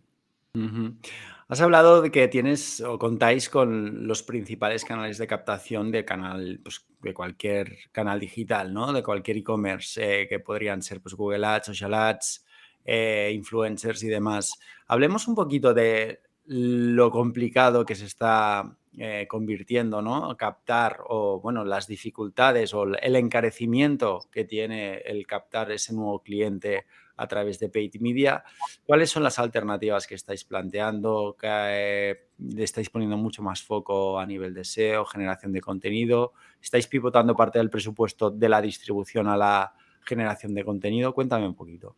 Has 1.47 1.61
hablado 1.61 2.03
de 2.03 2.11
que 2.11 2.27
tienes 2.27 2.79
o 2.81 2.99
contáis 2.99 3.49
con 3.49 4.07
los 4.07 4.21
principales 4.21 4.85
canales 4.85 5.17
de 5.17 5.25
captación 5.25 5.91
de 5.91 6.05
canal, 6.05 6.59
pues, 6.61 6.85
de 7.01 7.13
cualquier 7.13 7.77
canal 7.91 8.19
digital, 8.19 8.71
¿no? 8.71 8.93
De 8.93 9.01
cualquier 9.01 9.37
e-commerce, 9.37 9.99
eh, 10.21 10.27
que 10.27 10.39
podrían 10.39 10.83
ser 10.83 11.01
pues, 11.01 11.15
Google 11.15 11.47
Ads, 11.47 11.65
Social 11.65 11.93
Ads, 11.95 12.45
eh, 12.85 13.31
influencers 13.33 14.03
y 14.03 14.09
demás. 14.09 14.53
Hablemos 14.87 15.27
un 15.27 15.33
poquito 15.33 15.73
de 15.73 16.21
lo 16.45 17.09
complicado 17.09 17.83
que 17.83 17.95
se 17.95 18.05
está 18.05 18.77
eh, 18.97 19.27
convirtiendo, 19.29 20.01
¿no? 20.01 20.35
Captar 20.35 21.01
o, 21.07 21.39
bueno, 21.39 21.63
las 21.63 21.87
dificultades 21.87 22.73
o 22.73 22.83
el 22.83 23.15
encarecimiento 23.15 24.25
que 24.31 24.45
tiene 24.45 24.97
el 24.97 25.27
captar 25.27 25.71
ese 25.71 25.93
nuevo 25.93 26.21
cliente 26.23 26.85
a 27.15 27.27
través 27.27 27.59
de 27.59 27.69
paid 27.69 27.95
media. 27.99 28.43
¿Cuáles 28.85 29.09
son 29.11 29.23
las 29.23 29.37
alternativas 29.39 30.07
que 30.07 30.15
estáis 30.15 30.43
planteando? 30.43 31.37
Eh, 31.41 32.29
estáis 32.57 32.89
poniendo 32.89 33.17
mucho 33.17 33.43
más 33.43 33.61
foco 33.61 34.19
a 34.19 34.25
nivel 34.25 34.53
de 34.53 34.63
SEO, 34.63 35.05
generación 35.05 35.51
de 35.51 35.61
contenido. 35.61 36.33
¿Estáis 36.61 36.87
pivotando 36.87 37.35
parte 37.35 37.59
del 37.59 37.69
presupuesto 37.69 38.31
de 38.31 38.49
la 38.49 38.61
distribución 38.61 39.27
a 39.27 39.37
la 39.37 39.73
generación 40.01 40.53
de 40.55 40.63
contenido? 40.63 41.13
Cuéntame 41.13 41.45
un 41.45 41.55
poquito. 41.55 41.95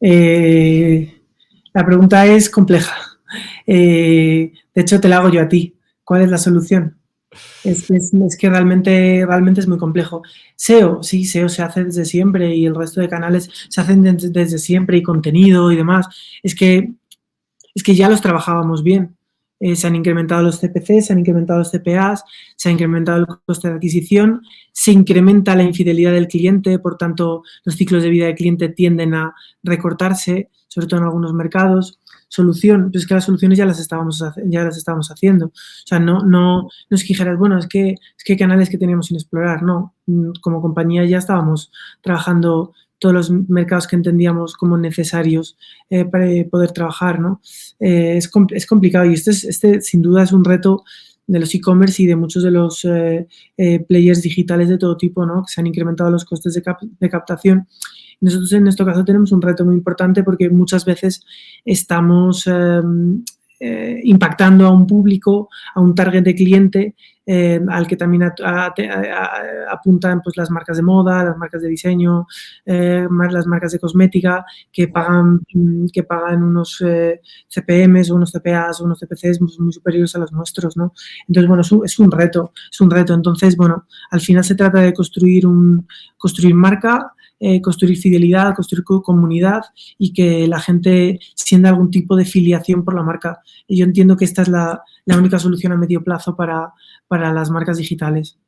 Eh, 0.00 1.22
la 1.72 1.86
pregunta 1.86 2.26
es 2.26 2.50
compleja. 2.50 3.15
Eh, 3.66 4.52
de 4.74 4.80
hecho, 4.80 5.00
te 5.00 5.08
la 5.08 5.18
hago 5.18 5.30
yo 5.30 5.40
a 5.40 5.48
ti. 5.48 5.76
¿Cuál 6.04 6.22
es 6.22 6.30
la 6.30 6.38
solución? 6.38 6.98
Es, 7.64 8.36
que 8.38 8.48
realmente, 8.48 9.24
realmente 9.26 9.60
es 9.60 9.68
muy 9.68 9.78
complejo. 9.78 10.22
SEO, 10.54 11.02
sí, 11.02 11.24
SEO 11.24 11.48
se 11.48 11.62
hace 11.62 11.84
desde 11.84 12.04
siempre 12.04 12.54
y 12.54 12.66
el 12.66 12.74
resto 12.74 13.00
de 13.00 13.08
canales 13.08 13.50
se 13.68 13.80
hacen 13.80 14.02
desde, 14.02 14.58
siempre 14.58 14.98
y 14.98 15.02
contenido 15.02 15.70
y 15.72 15.76
demás. 15.76 16.06
Es 16.42 16.54
que, 16.54 16.92
es 17.74 17.82
que 17.82 17.94
ya 17.94 18.08
los 18.08 18.20
trabajábamos 18.20 18.82
bien. 18.82 19.16
Eh, 19.58 19.74
se 19.74 19.86
han 19.86 19.96
incrementado 19.96 20.42
los 20.42 20.60
CPC, 20.60 21.00
se 21.00 21.12
han 21.12 21.20
incrementado 21.20 21.60
los 21.60 21.70
CPAs, 21.70 22.24
se 22.56 22.68
ha 22.68 22.72
incrementado 22.72 23.20
el 23.20 23.26
coste 23.46 23.68
de 23.68 23.74
adquisición, 23.74 24.42
se 24.72 24.92
incrementa 24.92 25.56
la 25.56 25.62
infidelidad 25.62 26.12
del 26.12 26.28
cliente, 26.28 26.78
por 26.78 26.98
tanto, 26.98 27.42
los 27.64 27.74
ciclos 27.74 28.02
de 28.02 28.10
vida 28.10 28.26
del 28.26 28.34
cliente 28.34 28.68
tienden 28.68 29.14
a 29.14 29.34
recortarse, 29.62 30.50
sobre 30.68 30.86
todo 30.86 31.00
en 31.00 31.06
algunos 31.06 31.32
mercados 31.32 31.98
solución, 32.28 32.90
pues 32.90 33.02
es 33.02 33.08
que 33.08 33.14
las 33.14 33.24
soluciones 33.24 33.58
ya 33.58 33.66
las 33.66 33.80
estábamos, 33.80 34.22
ya 34.46 34.64
las 34.64 34.76
estábamos 34.76 35.10
haciendo. 35.10 35.46
O 35.46 35.52
sea, 35.86 35.98
no, 35.98 36.20
no, 36.24 36.62
no 36.62 36.94
es 36.94 37.02
que 37.02 37.08
dijeras, 37.08 37.38
bueno, 37.38 37.58
es 37.58 37.66
que, 37.66 37.90
es 37.90 38.24
que 38.24 38.36
canales 38.36 38.68
que 38.68 38.78
teníamos 38.78 39.06
sin 39.06 39.16
explorar, 39.16 39.62
no. 39.62 39.94
Mm, 40.06 40.32
como 40.40 40.60
compañía 40.60 41.04
ya 41.04 41.18
estábamos 41.18 41.70
trabajando 42.02 42.72
todos 42.98 43.14
los 43.14 43.30
mercados 43.30 43.86
que 43.86 43.96
entendíamos 43.96 44.54
como 44.56 44.78
necesarios 44.78 45.56
eh, 45.90 46.04
para 46.04 46.26
poder 46.50 46.72
trabajar, 46.72 47.20
¿no? 47.20 47.40
Eh, 47.78 48.16
es, 48.16 48.30
es, 48.50 48.66
complicado 48.66 49.04
y 49.04 49.14
este, 49.14 49.30
este 49.30 49.80
sin 49.82 50.00
duda 50.02 50.22
es 50.22 50.32
un 50.32 50.44
reto 50.44 50.82
de 51.26 51.40
los 51.40 51.54
e-commerce 51.54 52.02
y 52.02 52.06
de 52.06 52.16
muchos 52.16 52.42
de 52.42 52.52
los 52.52 52.84
eh, 52.84 53.26
players 53.88 54.22
digitales 54.22 54.68
de 54.68 54.78
todo 54.78 54.96
tipo, 54.96 55.26
¿no? 55.26 55.42
Que 55.42 55.52
se 55.52 55.60
han 55.60 55.66
incrementado 55.66 56.10
los 56.10 56.24
costes 56.24 56.54
de 56.54 57.10
captación 57.10 57.66
nosotros 58.20 58.52
en 58.52 58.66
este 58.68 58.84
caso 58.84 59.04
tenemos 59.04 59.32
un 59.32 59.42
reto 59.42 59.64
muy 59.64 59.74
importante 59.74 60.22
porque 60.22 60.48
muchas 60.50 60.84
veces 60.84 61.24
estamos 61.64 62.46
em, 62.46 63.22
eh, 63.58 64.00
impactando 64.04 64.66
a 64.66 64.70
un 64.70 64.86
público, 64.86 65.48
a 65.74 65.80
un 65.80 65.94
target 65.94 66.22
de 66.22 66.34
cliente 66.34 66.94
eh, 67.24 67.58
al 67.68 67.86
que 67.86 67.96
también 67.96 68.22
apuntan 69.68 70.20
pues, 70.22 70.36
las 70.36 70.50
marcas 70.50 70.76
de 70.76 70.82
moda, 70.82 71.24
las 71.24 71.36
marcas 71.38 71.62
de 71.62 71.68
diseño, 71.68 72.26
eh, 72.66 73.08
las 73.30 73.46
marcas 73.46 73.72
de 73.72 73.78
cosmética 73.78 74.44
que 74.70 74.88
pagan, 74.88 75.40
que 75.92 76.02
pagan 76.02 76.42
unos 76.42 76.84
CPMs 77.48 78.10
o 78.10 78.14
unos 78.14 78.30
CPAs 78.30 78.80
o 78.80 78.84
unos 78.84 79.00
CPCs 79.00 79.40
muy 79.40 79.72
superiores 79.72 80.14
a 80.14 80.18
los 80.18 80.32
nuestros, 80.32 80.76
¿no? 80.76 80.92
Entonces, 81.26 81.48
bueno, 81.48 81.62
es 81.62 81.72
un, 81.72 81.84
es 81.84 81.98
un 81.98 82.10
reto, 82.10 82.52
es 82.70 82.80
un 82.80 82.90
reto. 82.90 83.14
Entonces, 83.14 83.56
bueno, 83.56 83.86
al 84.10 84.20
final 84.20 84.44
se 84.44 84.54
trata 84.54 84.80
de 84.80 84.92
construir, 84.92 85.46
un, 85.46 85.88
construir 86.18 86.54
marca 86.54 87.12
eh, 87.38 87.60
construir 87.60 87.98
fidelidad, 87.98 88.54
construir 88.54 88.84
comunidad 88.84 89.62
y 89.98 90.12
que 90.12 90.46
la 90.46 90.58
gente 90.58 91.20
sienta 91.34 91.68
algún 91.68 91.90
tipo 91.90 92.16
de 92.16 92.24
filiación 92.24 92.84
por 92.84 92.94
la 92.94 93.02
marca. 93.02 93.40
Y 93.66 93.76
yo 93.76 93.84
entiendo 93.84 94.16
que 94.16 94.24
esta 94.24 94.42
es 94.42 94.48
la, 94.48 94.82
única 95.06 95.38
solución 95.38 95.72
a 95.72 95.76
medio 95.76 96.02
plazo 96.02 96.34
para, 96.34 96.72
para 97.08 97.32
las 97.32 97.50
marcas 97.50 97.76
digitales. 97.76 98.38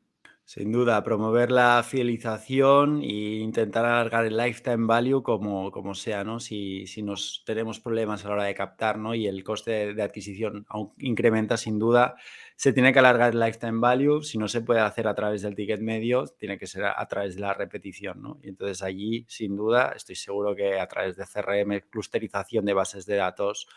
Sin 0.48 0.72
duda, 0.72 1.04
promover 1.04 1.50
la 1.50 1.82
fidelización 1.82 3.02
e 3.02 3.42
intentar 3.48 3.84
alargar 3.84 4.24
el 4.24 4.38
lifetime 4.38 4.86
value 4.86 5.22
como, 5.22 5.70
como 5.70 5.94
sea, 5.94 6.24
¿no? 6.24 6.40
Si, 6.40 6.86
si, 6.86 7.02
nos 7.02 7.42
tenemos 7.44 7.80
problemas 7.80 8.24
a 8.24 8.28
la 8.28 8.34
hora 8.34 8.44
de 8.44 8.54
captar, 8.54 8.96
¿no? 8.96 9.14
Y 9.14 9.26
el 9.26 9.44
coste 9.44 9.92
de, 9.92 10.02
adquisición 10.02 10.64
incrementa, 11.00 11.58
sin 11.58 11.78
duda, 11.78 12.14
se 12.56 12.72
tiene 12.72 12.94
que 12.94 12.98
alargar 12.98 13.34
el 13.34 13.40
lifetime 13.40 13.78
value. 13.78 14.22
Si 14.22 14.38
no 14.38 14.48
se 14.48 14.62
puede 14.62 14.80
hacer 14.80 15.06
a 15.06 15.14
través 15.14 15.42
del 15.42 15.54
ticket 15.54 15.82
medio, 15.82 16.24
tiene 16.38 16.56
que 16.56 16.66
ser 16.66 16.86
a, 16.86 17.06
través 17.08 17.34
de 17.34 17.42
la 17.42 17.52
repetición, 17.52 18.22
¿no? 18.22 18.38
Y 18.42 18.48
entonces 18.48 18.82
allí, 18.82 19.26
sin 19.28 19.54
duda, 19.54 19.92
estoy 19.94 20.16
seguro 20.16 20.56
que 20.56 20.80
a 20.80 20.88
través 20.88 21.16
de 21.18 21.26
CRM, 21.26 21.90
clusterización 21.90 22.64
de 22.64 22.72
bases 22.72 23.04
de 23.04 23.16
datos, 23.16 23.68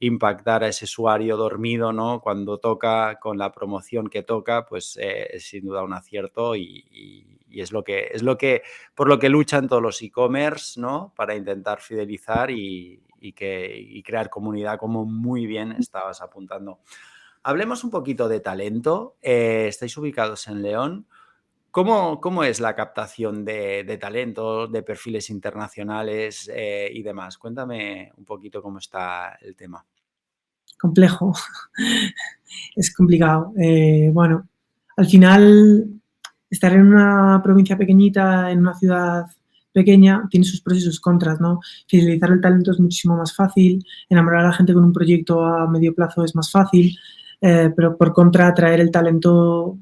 impactar 0.00 0.64
a 0.64 0.68
ese 0.68 0.84
usuario 0.84 1.36
dormido, 1.36 1.92
¿no? 1.92 2.20
Cuando 2.20 2.58
toca, 2.58 3.18
con 3.20 3.38
la 3.38 3.52
promoción 3.52 4.08
que 4.08 4.22
toca, 4.22 4.66
pues 4.66 4.98
eh, 5.00 5.28
es 5.32 5.48
sin 5.48 5.64
duda 5.64 5.82
un 5.82 5.92
acierto 5.92 6.56
y, 6.56 7.32
es 7.50 7.72
lo 7.72 7.84
que 7.84 8.10
es 8.12 8.22
lo 8.22 8.36
que 8.36 8.62
por 8.94 9.08
lo 9.08 9.18
que 9.18 9.30
luchan 9.30 9.66
todos 9.66 9.80
los 9.80 10.02
e-commerce, 10.02 10.78
¿no? 10.78 11.14
Para 11.16 11.34
intentar 11.34 11.80
fidelizar 11.80 12.50
y, 12.50 13.02
que, 13.34 14.02
crear 14.04 14.28
comunidad, 14.28 14.78
como 14.78 15.06
muy 15.06 15.46
bien 15.46 15.72
estabas 15.72 16.20
apuntando. 16.20 16.80
Hablemos 17.42 17.82
un 17.82 17.90
poquito 17.90 18.28
de 18.28 18.40
talento. 18.40 19.16
Eh, 19.22 19.66
estáis 19.68 19.96
ubicados 19.96 20.46
en 20.48 20.62
León. 20.62 21.06
¿Cómo, 21.76 22.22
¿Cómo, 22.22 22.42
es 22.42 22.58
la 22.58 22.74
captación 22.74 23.44
de, 23.44 23.84
de 23.84 23.98
talento, 23.98 24.66
de 24.66 24.82
perfiles 24.82 25.28
internacionales 25.28 26.50
eh, 26.50 26.90
y 26.90 27.02
demás? 27.02 27.36
Cuéntame 27.36 28.10
un 28.16 28.24
poquito 28.24 28.62
cómo 28.62 28.78
está 28.78 29.36
el 29.42 29.54
tema. 29.54 29.84
Complejo, 30.80 31.34
es 32.76 32.94
complicado. 32.94 33.52
Eh, 33.60 34.08
bueno, 34.10 34.48
al 34.96 35.06
final, 35.06 36.00
estar 36.48 36.72
en 36.72 36.94
una 36.94 37.42
provincia 37.44 37.76
pequeñita, 37.76 38.50
en 38.50 38.60
una 38.60 38.72
ciudad 38.72 39.26
pequeña, 39.70 40.26
tiene 40.30 40.46
sus 40.46 40.62
pros 40.62 40.78
y 40.78 40.80
sus 40.80 40.98
contras, 40.98 41.42
¿no? 41.42 41.60
Fidelizar 41.86 42.30
el 42.30 42.40
talento 42.40 42.70
es 42.70 42.80
muchísimo 42.80 43.18
más 43.18 43.36
fácil, 43.36 43.84
enamorar 44.08 44.46
a 44.46 44.48
la 44.48 44.54
gente 44.54 44.72
con 44.72 44.82
un 44.82 44.94
proyecto 44.94 45.44
a 45.44 45.68
medio 45.68 45.94
plazo 45.94 46.24
es 46.24 46.34
más 46.34 46.50
fácil, 46.50 46.96
eh, 47.42 47.70
pero 47.76 47.98
por 47.98 48.14
contra, 48.14 48.46
atraer 48.46 48.80
el 48.80 48.90
talento 48.90 49.76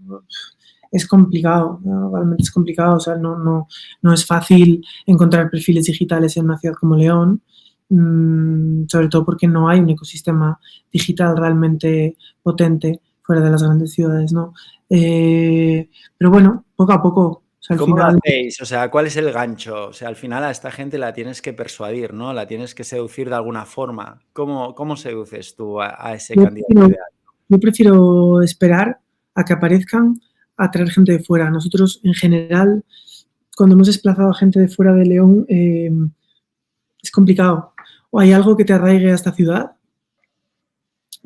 es 0.94 1.08
complicado, 1.08 1.80
realmente 2.12 2.44
es 2.44 2.52
complicado, 2.52 2.96
o 2.96 3.00
sea, 3.00 3.16
no, 3.16 3.36
no, 3.36 3.66
no 4.00 4.12
es 4.12 4.24
fácil 4.24 4.80
encontrar 5.06 5.50
perfiles 5.50 5.86
digitales 5.86 6.36
en 6.36 6.44
una 6.44 6.56
ciudad 6.56 6.76
como 6.76 6.96
León, 6.96 7.42
mm, 7.88 8.84
sobre 8.86 9.08
todo 9.08 9.24
porque 9.24 9.48
no 9.48 9.68
hay 9.68 9.80
un 9.80 9.90
ecosistema 9.90 10.58
digital 10.92 11.36
realmente 11.36 12.16
potente. 12.42 13.00
fuera 13.26 13.40
de 13.40 13.50
las 13.50 13.62
grandes 13.62 13.92
ciudades, 13.94 14.34
¿no? 14.34 14.52
Eh, 14.90 15.88
pero 16.18 16.30
bueno, 16.30 16.66
poco 16.76 16.92
a 16.92 17.02
poco. 17.02 17.42
¿Cómo 17.78 17.96
lo 17.96 18.04
hacéis? 18.04 18.60
O 18.60 18.66
sea, 18.66 18.90
¿cuál 18.90 19.06
es 19.06 19.16
el 19.16 19.32
gancho? 19.32 19.86
O 19.86 19.92
sea, 19.94 20.08
al 20.08 20.16
final 20.16 20.44
a 20.44 20.50
esta 20.50 20.70
gente 20.70 20.98
la 20.98 21.14
tienes 21.14 21.40
que 21.40 21.54
persuadir, 21.54 22.12
¿no? 22.12 22.34
La 22.34 22.46
tienes 22.46 22.74
que 22.74 22.84
seducir 22.84 23.30
de 23.30 23.36
alguna 23.36 23.64
forma. 23.64 24.20
¿Cómo, 24.34 24.74
cómo 24.74 24.94
seduces 24.96 25.56
tú 25.56 25.80
a, 25.80 26.12
ese 26.12 26.34
candidato 26.34 26.86
ideal? 26.86 27.08
Yo 27.48 27.58
prefiero 27.58 28.42
esperar 28.42 29.00
a 29.34 29.44
que 29.44 29.54
aparezcan, 29.54 30.20
a 30.56 30.70
traer 30.70 30.90
gente 30.90 31.12
de 31.12 31.18
fuera. 31.18 31.50
Nosotros, 31.50 32.00
en 32.02 32.14
general, 32.14 32.84
cuando 33.56 33.74
hemos 33.74 33.86
desplazado 33.86 34.30
a 34.30 34.34
gente 34.34 34.60
de 34.60 34.68
fuera 34.68 34.92
de 34.92 35.04
León, 35.04 35.46
eh, 35.48 35.90
es 37.02 37.10
complicado. 37.10 37.72
O 38.10 38.20
hay 38.20 38.32
algo 38.32 38.56
que 38.56 38.64
te 38.64 38.72
arraigue 38.72 39.10
a 39.10 39.14
esta 39.14 39.32
ciudad, 39.32 39.72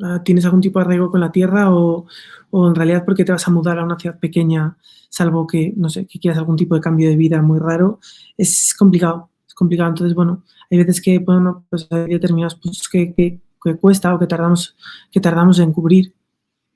ah, 0.03 0.21
tienes 0.23 0.45
algún 0.45 0.61
tipo 0.61 0.79
de 0.79 0.85
arraigo 0.85 1.11
con 1.11 1.21
la 1.21 1.31
tierra 1.31 1.71
o, 1.73 2.07
en 2.51 2.75
realidad 2.75 3.05
porque 3.05 3.23
te 3.23 3.31
vas 3.31 3.47
a 3.47 3.51
mudar 3.51 3.77
a 3.79 3.83
una 3.83 3.97
ciudad 3.99 4.19
pequeña, 4.19 4.75
salvo 5.09 5.45
que, 5.45 5.73
no 5.75 5.89
sé, 5.89 6.07
que 6.07 6.19
quieras 6.19 6.39
algún 6.39 6.55
tipo 6.55 6.75
de 6.75 6.81
cambio 6.81 7.09
de 7.09 7.15
vida 7.15 7.41
muy 7.41 7.59
raro, 7.59 7.99
es 8.37 8.73
complicado, 8.77 9.29
es 9.47 9.53
complicado. 9.53 9.89
Entonces, 9.89 10.15
bueno, 10.15 10.43
hay 10.69 10.79
veces 10.79 11.01
que, 11.01 11.19
bueno, 11.19 11.65
pues 11.69 11.87
hay 11.91 12.07
determinados 12.07 12.55
puntos 12.55 12.87
que, 12.89 13.13
que, 13.13 13.39
cuesta 13.79 14.15
o 14.15 14.19
que 14.19 14.25
tardamos, 14.25 14.75
que 15.11 15.19
tardamos 15.19 15.59
en 15.59 15.73
cubrir. 15.73 16.13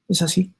Es 0.08 0.22
así. 0.22 0.52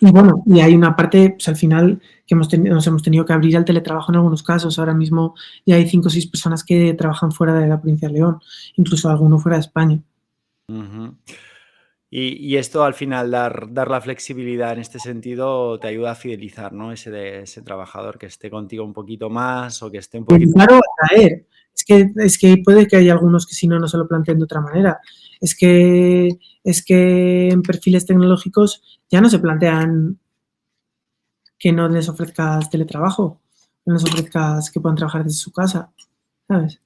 Y 0.00 0.10
bueno, 0.12 0.42
y 0.46 0.60
hay 0.60 0.74
una 0.74 0.94
parte, 0.94 1.30
pues 1.30 1.48
al 1.48 1.56
final, 1.56 2.00
que 2.26 2.34
hemos 2.34 2.56
nos 2.56 2.86
hemos 2.86 3.02
tenido 3.02 3.24
que 3.24 3.32
abrir 3.32 3.56
al 3.56 3.64
teletrabajo 3.64 4.12
en 4.12 4.16
algunos 4.16 4.42
casos. 4.42 4.78
Ahora 4.78 4.94
mismo 4.94 5.34
ya 5.66 5.76
hay 5.76 5.88
cinco 5.88 6.08
o 6.08 6.10
seis 6.10 6.26
personas 6.26 6.62
que 6.62 6.94
trabajan 6.94 7.32
fuera 7.32 7.54
de 7.54 7.66
la 7.66 7.80
provincia 7.80 8.08
de 8.08 8.14
León, 8.14 8.40
incluso 8.76 9.08
alguno 9.08 9.38
fuera 9.38 9.56
de 9.56 9.62
España. 9.62 10.00
Y, 12.10 12.56
esto 12.56 12.84
al 12.84 12.94
final, 12.94 13.30
dar, 13.30 13.68
dar 13.70 13.90
la 13.90 14.00
flexibilidad 14.00 14.72
en 14.72 14.78
este 14.78 14.98
sentido, 14.98 15.78
te 15.78 15.88
ayuda 15.88 16.12
a 16.12 16.14
fidelizar, 16.14 16.72
¿no? 16.72 16.90
Ese, 16.90 17.42
ese 17.42 17.60
trabajador 17.60 18.18
que 18.18 18.26
esté 18.26 18.50
contigo 18.50 18.82
un 18.82 18.94
poquito 18.94 19.28
más 19.28 19.82
o 19.82 19.90
que 19.90 19.98
esté 19.98 20.18
un 20.18 20.24
pues 20.24 20.40
poquito... 20.40 20.54
Claro, 20.54 20.80
traer. 21.06 21.46
Es 21.74 21.84
que, 21.84 22.10
es 22.16 22.38
que 22.38 22.56
puede 22.64 22.86
que 22.86 22.96
haya 22.96 23.12
algunos 23.12 23.46
que 23.46 23.54
si 23.54 23.68
no, 23.68 23.78
no 23.78 23.88
se 23.88 23.98
lo 23.98 24.08
planteen 24.08 24.38
de 24.38 24.44
otra 24.44 24.62
manera. 24.62 25.00
Es 25.38 25.54
que, 25.54 26.30
es 26.64 26.84
que 26.84 27.50
en 27.50 27.62
perfiles 27.62 28.06
tecnológicos 28.06 29.00
ya 29.10 29.20
no 29.20 29.28
se 29.28 29.38
plantean 29.38 30.18
que 31.58 31.72
no 31.72 31.88
les 31.88 32.08
ofrezcas 32.08 32.70
teletrabajo, 32.70 33.42
que 33.84 33.90
no 33.90 33.94
les 33.94 34.04
ofrezcas 34.04 34.70
que 34.70 34.80
puedan 34.80 34.96
trabajar 34.96 35.24
desde 35.24 35.38
su 35.38 35.52
casa, 35.52 35.92
¿sabes? 36.46 36.80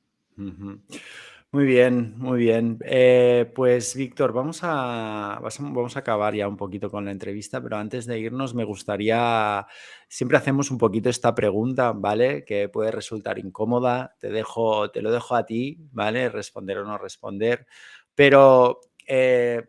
Muy 1.54 1.66
bien, 1.66 2.14
muy 2.16 2.38
bien. 2.38 2.78
Eh, 2.82 3.50
pues 3.54 3.94
Víctor, 3.94 4.32
vamos 4.32 4.60
a, 4.62 5.38
vamos 5.60 5.96
a 5.96 5.98
acabar 6.00 6.34
ya 6.34 6.48
un 6.48 6.56
poquito 6.56 6.90
con 6.90 7.04
la 7.04 7.10
entrevista, 7.10 7.62
pero 7.62 7.76
antes 7.76 8.06
de 8.06 8.18
irnos 8.18 8.54
me 8.54 8.64
gustaría, 8.64 9.66
siempre 10.08 10.38
hacemos 10.38 10.70
un 10.70 10.78
poquito 10.78 11.10
esta 11.10 11.34
pregunta, 11.34 11.92
¿vale? 11.92 12.42
Que 12.46 12.70
puede 12.70 12.90
resultar 12.90 13.38
incómoda, 13.38 14.16
te, 14.18 14.30
dejo, 14.30 14.90
te 14.90 15.02
lo 15.02 15.10
dejo 15.12 15.34
a 15.36 15.44
ti, 15.44 15.76
¿vale? 15.92 16.30
Responder 16.30 16.78
o 16.78 16.84
no 16.86 16.96
responder, 16.96 17.66
pero 18.14 18.80
eh, 19.06 19.62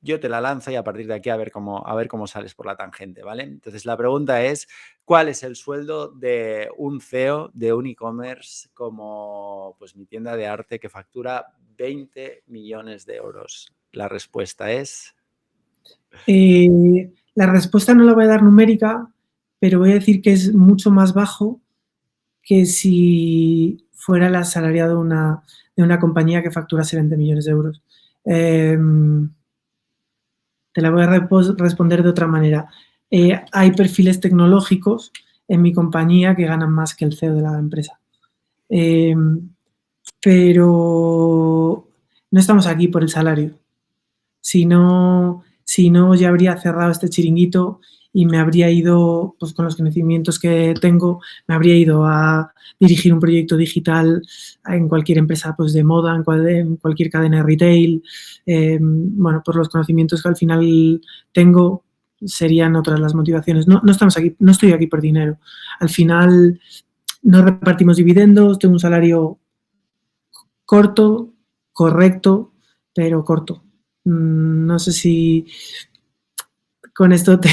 yo 0.00 0.20
te 0.20 0.28
la 0.28 0.40
lanzo 0.40 0.70
y 0.70 0.76
a 0.76 0.84
partir 0.84 1.06
de 1.06 1.14
aquí 1.14 1.30
a 1.30 1.36
ver 1.36 1.50
cómo, 1.50 1.86
a 1.86 1.94
ver 1.94 2.08
cómo 2.08 2.26
sales 2.26 2.54
por 2.54 2.66
la 2.66 2.76
tangente, 2.76 3.22
¿vale? 3.22 3.42
Entonces 3.42 3.84
la 3.84 3.96
pregunta 3.96 4.42
es, 4.44 4.68
¿cuál 5.04 5.28
es 5.28 5.42
el 5.42 5.56
sueldo 5.56 6.08
de 6.08 6.68
un 6.76 7.00
CEO 7.00 7.50
de 7.54 7.72
un 7.72 7.86
e-commerce 7.86 8.68
como 8.74 9.76
pues 9.78 9.96
mi 9.96 10.06
tienda 10.06 10.36
de 10.36 10.46
arte 10.46 10.78
que 10.78 10.88
factura 10.88 11.46
20 11.76 12.44
millones 12.46 13.06
de 13.06 13.16
euros? 13.16 13.72
La 13.92 14.08
respuesta 14.08 14.70
es... 14.70 15.14
Eh, 16.26 17.10
la 17.34 17.46
respuesta 17.46 17.94
no 17.94 18.04
la 18.04 18.14
voy 18.14 18.24
a 18.24 18.28
dar 18.28 18.42
numérica, 18.42 19.12
pero 19.58 19.78
voy 19.78 19.90
a 19.90 19.94
decir 19.94 20.22
que 20.22 20.32
es 20.32 20.54
mucho 20.54 20.90
más 20.90 21.12
bajo 21.12 21.60
que 22.42 22.66
si 22.66 23.86
fuera 23.92 24.28
el 24.28 24.36
asalariado 24.36 24.94
de 24.94 25.00
una, 25.00 25.42
de 25.76 25.82
una 25.82 25.98
compañía 25.98 26.42
que 26.42 26.50
facturase 26.50 26.96
20 26.96 27.16
millones 27.16 27.44
de 27.44 27.50
euros. 27.50 27.82
Em, 28.24 29.30
te 30.78 30.82
la 30.82 30.90
voy 30.90 31.02
a 31.02 31.28
responder 31.56 32.04
de 32.04 32.08
otra 32.08 32.28
manera. 32.28 32.70
Eh, 33.10 33.36
hay 33.50 33.72
perfiles 33.72 34.20
tecnológicos 34.20 35.10
en 35.48 35.60
mi 35.60 35.72
compañía 35.72 36.36
que 36.36 36.46
ganan 36.46 36.70
más 36.70 36.94
que 36.94 37.04
el 37.04 37.16
CEO 37.16 37.34
de 37.34 37.42
la 37.42 37.58
empresa. 37.58 37.98
Em, 38.68 39.50
pero 40.22 41.88
no 42.30 42.40
estamos 42.40 42.68
aquí 42.68 42.86
por 42.86 43.02
el 43.02 43.08
salario. 43.08 43.58
Si 44.40 44.66
no, 44.66 45.42
si 45.64 45.90
no, 45.90 46.14
ya 46.14 46.28
habría 46.28 46.56
cerrado 46.58 46.92
este 46.92 47.08
chiringuito 47.08 47.80
y 48.12 48.26
me 48.26 48.38
habría 48.38 48.70
ido, 48.70 49.36
pues 49.38 49.52
con 49.52 49.64
los 49.64 49.76
conocimientos 49.76 50.38
que 50.38 50.74
tengo, 50.80 51.20
me 51.46 51.54
habría 51.54 51.76
ido 51.76 52.04
a 52.04 52.52
dirigir 52.80 53.12
un 53.12 53.20
proyecto 53.20 53.56
digital 53.56 54.22
en 54.66 54.88
cualquier 54.88 55.18
empresa 55.18 55.54
pues, 55.56 55.72
de 55.72 55.84
moda, 55.84 56.16
en, 56.16 56.76
cualquier 56.76 57.10
cadena 57.10 57.38
de 57.38 57.42
retail. 57.42 58.02
Em, 58.46 59.16
bueno, 59.16 59.42
por 59.44 59.56
los 59.56 59.68
conocimientos 59.68 60.22
que 60.22 60.28
al 60.28 60.36
final 60.36 61.00
tengo, 61.32 61.84
serían 62.24 62.76
otras 62.76 62.98
las 62.98 63.14
motivaciones. 63.14 63.68
No, 63.68 63.80
no, 63.84 63.92
estamos 63.92 64.16
aquí, 64.16 64.34
no 64.38 64.52
estoy 64.52 64.72
aquí 64.72 64.86
por 64.86 65.00
dinero. 65.00 65.38
Al 65.80 65.88
final 65.88 66.60
no 67.22 67.42
repartimos 67.42 67.96
dividendos, 67.96 68.58
tengo 68.58 68.74
un 68.74 68.80
salario 68.80 69.38
corto, 70.64 71.34
correcto, 71.72 72.52
pero 72.94 73.24
corto. 73.24 73.62
Mm, 74.04 74.66
no 74.66 74.78
sé 74.78 74.92
si 74.92 75.46
con 76.94 77.12
esto 77.12 77.38
te, 77.38 77.48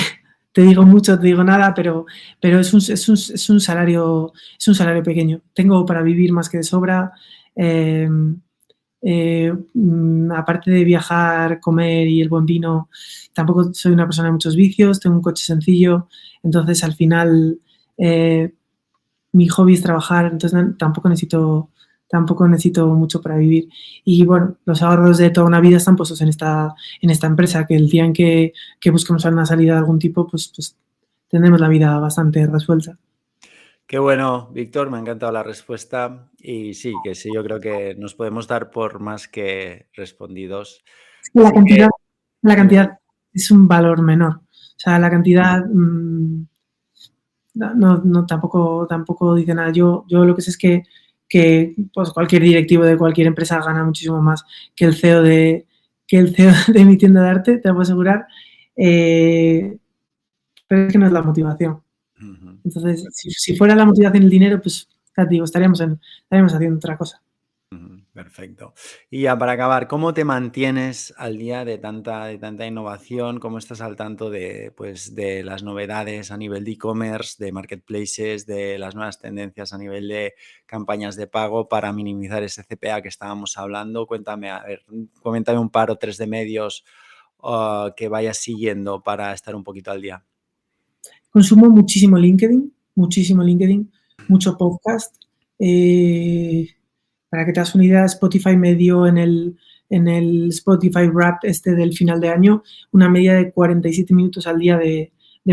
te 0.56 0.62
digo 0.62 0.84
mucho, 0.84 1.20
te 1.20 1.28
digo 1.28 1.44
nada, 1.44 1.74
pero, 1.74 2.06
pero 2.40 2.62
es, 2.62 2.74
un, 2.74 2.80
es, 2.80 3.10
un, 3.10 3.16
es, 3.16 3.50
un, 3.50 3.60
salario, 3.60 4.32
es 4.58 4.66
un 4.70 4.74
salario 4.74 5.04
pequeño. 5.04 5.42
Tengo 5.54 5.86
para 5.86 6.02
vivir 6.02 6.32
más 6.32 6.48
que 6.48 6.60
de 6.60 6.64
sobra. 6.64 7.12
Eh, 7.58 8.08
eh, 9.02 9.54
mm, 9.74 10.32
aparte 10.32 10.72
de 10.72 10.86
viajar, 10.86 11.60
comer 11.60 12.08
y 12.08 12.22
el 12.22 12.30
buen 12.30 12.46
vino, 12.46 12.90
tampoco 13.34 13.74
soy 13.74 13.92
una 13.92 14.06
persona 14.06 14.30
de 14.30 14.32
muchos 14.32 14.56
vicios, 14.56 15.02
tengo 15.02 15.18
un 15.18 15.22
coche 15.22 15.44
sencillo, 15.44 16.08
entonces 16.42 16.82
al 16.86 16.94
final 16.94 17.60
eh, 17.98 18.54
mi 19.34 19.50
hobby 19.50 19.74
es 19.74 19.82
trabajar, 19.82 20.28
entonces 20.32 20.58
tampoco 20.80 21.10
necesito 21.10 21.70
tampoco 22.08 22.48
necesito 22.48 22.88
mucho 22.88 23.22
para 23.22 23.38
vivir. 23.38 23.70
Y 24.04 24.26
bueno, 24.26 24.58
los 24.66 24.82
ahorros 24.82 25.18
de 25.18 25.30
toda 25.30 25.48
una 25.48 25.60
vida 25.60 25.78
están 25.78 25.96
puestos 25.96 26.22
en 26.22 26.30
esta, 26.30 26.76
en 27.02 27.10
esta 27.10 27.28
empresa, 27.28 27.66
que 27.66 27.76
el 27.76 27.90
día 27.90 28.06
en 28.06 28.14
que, 28.14 28.54
que 28.80 28.92
busquemos 28.92 29.26
una 29.26 29.46
salida 29.46 29.74
de 29.74 29.80
algún 29.80 30.00
tipo, 30.00 30.28
pues, 30.28 30.52
pues 30.56 30.78
tendremos 31.28 31.60
la 31.60 31.68
vida 31.68 31.98
bastante 32.00 32.46
resuelta. 32.48 32.98
Qué 33.88 34.00
bueno, 34.00 34.50
Víctor, 34.52 34.90
me 34.90 34.98
ha 34.98 35.02
encantado 35.02 35.32
la 35.32 35.44
respuesta 35.44 36.32
y 36.40 36.74
sí, 36.74 36.94
que 37.04 37.14
sí, 37.14 37.30
yo 37.34 37.44
creo 37.44 37.60
que 37.60 37.96
nos 37.96 38.16
podemos 38.16 38.48
dar 38.48 38.72
por 38.72 39.00
más 39.00 39.28
que 39.28 39.90
respondidos. 39.94 40.84
La 41.34 41.52
cantidad, 41.52 41.90
la 42.42 42.56
cantidad 42.56 43.00
es 43.32 43.52
un 43.52 43.68
valor 43.68 44.02
menor. 44.02 44.38
O 44.38 44.78
sea, 44.78 44.98
la 44.98 45.12
cantidad 45.12 45.64
mm, 45.66 46.46
no, 47.56 47.98
no, 48.04 48.26
tampoco, 48.26 48.86
tampoco 48.88 49.36
dice 49.36 49.54
nada. 49.54 49.72
Yo, 49.72 50.06
yo 50.08 50.26
lo 50.26 50.36
que 50.36 50.42
sé 50.42 50.50
es 50.50 50.58
que 50.58 50.84
que 51.28 51.76
pues, 51.94 52.12
cualquier 52.12 52.44
directivo 52.44 52.84
de 52.84 52.98
cualquier 52.98 53.28
empresa 53.28 53.60
gana 53.60 53.84
muchísimo 53.84 54.22
más 54.22 54.44
que 54.76 54.86
el 54.86 54.96
CEO 54.96 55.24
de, 55.24 55.68
que 56.08 56.18
el 56.18 56.36
CEO 56.36 56.54
de 56.74 56.86
mi 56.86 56.98
tienda 56.98 57.24
de 57.24 57.30
arte, 57.30 57.58
te 57.58 57.68
lo 57.68 57.76
puedo 57.76 57.84
asegurar. 57.84 58.28
Eh, 58.76 59.78
pero 60.68 60.88
es 60.88 60.94
que 60.94 61.00
no 61.00 61.06
es 61.06 61.12
la 61.12 61.22
motivación. 61.22 61.82
Entonces, 62.64 63.06
si, 63.12 63.56
fuera 63.56 63.76
la 63.76 63.86
motivación 63.86 64.24
el 64.24 64.30
dinero, 64.30 64.60
pues 64.62 64.90
digo, 65.30 65.46
estaríamos, 65.46 65.80
en, 65.82 66.00
estaríamos 66.24 66.54
haciendo 66.54 66.78
otra 66.78 66.98
cosa. 66.98 67.22
Perfecto. 68.16 68.74
Y 69.12 69.24
ya 69.24 69.38
para 69.38 69.52
acabar, 69.52 69.90
¿cómo 69.90 70.14
te 70.14 70.24
mantienes 70.24 71.14
al 71.18 71.38
día 71.38 71.66
de 71.66 71.78
tanta, 71.78 72.28
de 72.28 72.38
tanta 72.38 72.66
innovación? 72.66 73.42
¿Cómo 73.42 73.58
estás 73.58 73.82
al 73.82 73.98
tanto 73.98 74.30
de, 74.30 74.72
pues, 74.78 75.16
de 75.16 75.44
las 75.44 75.64
novedades 75.64 76.32
a 76.32 76.38
nivel 76.38 76.64
de 76.64 76.72
e-commerce, 76.72 77.44
de 77.44 77.52
marketplaces, 77.52 78.46
de 78.46 78.80
las 78.80 78.96
nuevas 78.96 79.20
tendencias 79.20 79.74
a 79.74 79.78
nivel 79.78 80.08
de 80.08 80.34
campañas 80.66 81.18
de 81.18 81.28
pago 81.28 81.68
para 81.68 81.92
minimizar 81.92 82.42
ese 82.42 82.64
CPA 82.64 83.02
que 83.02 83.10
estábamos 83.10 83.58
hablando? 83.58 84.08
Cuéntame, 84.08 84.50
a 84.50 84.64
ver, 84.64 84.86
coméntame 85.22 85.60
un 85.60 85.70
par 85.70 85.92
o 85.92 85.98
tres 85.98 86.18
de 86.18 86.28
medios 86.28 86.86
uh, 87.44 87.90
que 87.98 88.08
vayas 88.08 88.38
siguiendo 88.38 89.04
para 89.04 89.34
estar 89.34 89.56
un 89.56 89.66
poquito 89.66 89.92
al 89.92 90.02
día. 90.02 90.24
Consumo 91.30 91.70
muchísimo 91.70 92.18
LinkedIn, 92.18 92.74
muchísimo 92.96 93.44
LinkedIn, 93.44 93.92
mucho 94.30 94.58
podcast. 94.58 95.14
Eh, 95.60 96.75
para 97.36 97.46
que 97.46 97.52
te 97.52 97.60
hagas 97.60 97.76
una 97.76 97.84
idea, 97.84 98.06
Spotify 98.06 98.56
me 98.56 98.76
dio 98.76 99.06
en 99.06 99.18
el, 99.18 99.58
en 99.90 100.08
el 100.08 100.48
Spotify 100.52 101.10
Wrap 101.10 101.44
este 101.44 101.76
del 101.76 101.92
final 101.92 102.22
de 102.22 102.30
año 102.30 102.64
una 102.94 103.10
media 103.10 103.34
de 103.34 103.52
47 103.52 104.14
minutos 104.14 104.48
al 104.48 104.58
día 104.58 104.78
de, 104.78 105.12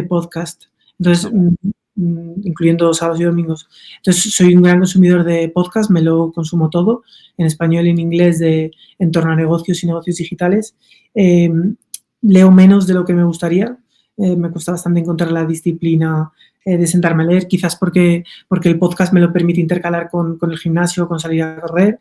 podcast. 0.09 0.67
Entonces, 1.01 1.29
mm, 1.33 1.55
mm, 1.97 2.35
incluyendo 2.45 2.95
sábados 2.95 3.21
y 3.21 3.25
domingos. 3.25 3.69
Entonces, 3.97 4.33
soy 4.33 4.55
un 4.55 4.63
gran 4.63 4.79
consumidor 4.79 5.25
de 5.25 5.49
podcast, 5.49 5.91
me 5.91 6.03
lo 6.03 6.31
consumo 6.31 6.71
todo, 6.71 7.03
en 7.37 7.47
español 7.47 7.89
y 7.89 7.91
en 7.91 7.99
inglés, 7.99 8.39
de, 8.39 8.71
en 9.01 9.11
torno 9.11 9.33
a 9.33 9.37
negocios 9.37 9.83
y 9.83 9.89
negocios 9.89 10.19
digitales. 10.19 10.77
Em, 11.15 11.75
leo 12.21 12.53
menos 12.53 12.87
de 12.87 12.95
lo 12.95 13.05
que 13.05 13.13
me 13.13 13.25
gustaría. 13.25 13.77
Eh, 14.17 14.37
me 14.37 14.51
cuesta 14.51 14.73
bastante 14.73 15.01
encontrar 15.01 15.33
la 15.33 15.45
disciplina 15.45 16.31
eh, 16.65 16.77
de 16.77 16.87
sentarme 16.87 17.23
a 17.25 17.27
leer, 17.27 17.49
quizás 17.49 17.77
porque, 17.77 18.25
porque 18.47 18.69
el 18.69 18.79
podcast 18.79 19.13
me 19.13 19.21
lo 19.21 19.33
permite 19.33 19.61
intercalar 19.61 20.11
con, 20.11 20.39
con 20.39 20.53
el 20.53 20.59
gimnasio, 20.59 21.09
con 21.09 21.19
salir 21.19 21.43
a 21.43 21.61
correr. 21.61 21.99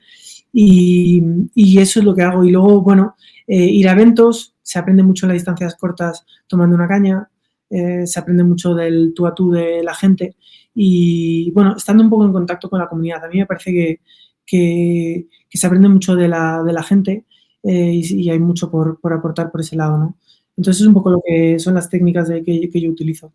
Y, 0.53 1.23
y, 1.55 1.79
eso 1.79 1.99
es 1.99 2.05
lo 2.05 2.13
que 2.13 2.23
hago. 2.23 2.43
Y 2.43 2.51
luego, 2.51 2.81
bueno, 2.81 3.15
eh, 3.47 3.63
ir 3.63 3.87
a 3.87 3.93
eventos, 3.93 4.55
se 4.61 4.79
aprende 4.79 5.03
mucho 5.03 5.25
en 5.25 5.29
las 5.29 5.37
distancias 5.37 5.75
cortas 5.75 6.25
tomando 6.47 6.75
una 6.75 6.87
caña, 6.87 7.27
se 7.69 8.19
aprende 8.19 8.43
mucho 8.43 8.75
del 8.75 9.13
tú 9.15 9.25
a 9.25 9.33
tú 9.33 9.49
de 9.49 9.81
la 9.81 9.95
gente 9.95 10.35
y, 10.75 11.51
bueno, 11.51 11.75
estando 11.77 12.03
un 12.03 12.09
poco 12.09 12.25
en 12.25 12.33
contacto 12.33 12.69
con 12.69 12.79
la 12.79 12.89
comunidad. 12.89 13.23
A 13.23 13.29
mí 13.29 13.37
me 13.39 13.45
parece 13.45 13.71
que, 13.71 14.01
que, 14.45 15.27
se 15.57 15.67
aprende 15.67 15.87
mucho 15.87 16.13
de 16.13 16.27
la, 16.27 16.61
de 16.63 16.73
la 16.73 16.83
gente 16.83 17.25
y, 17.63 18.23
y, 18.23 18.29
hay 18.29 18.39
mucho 18.39 18.69
por, 18.69 18.99
por, 18.99 19.13
aportar 19.13 19.51
por 19.51 19.61
ese 19.61 19.77
lado, 19.77 19.97
¿no? 19.97 20.17
Entonces 20.57 20.81
es 20.81 20.87
un 20.87 20.93
poco 20.93 21.11
lo 21.11 21.21
que 21.25 21.59
son 21.59 21.75
las 21.75 21.89
técnicas 21.89 22.27
de, 22.27 22.43
que, 22.43 22.69
que 22.69 22.81
yo 22.81 22.89
utilizo. 22.89 23.33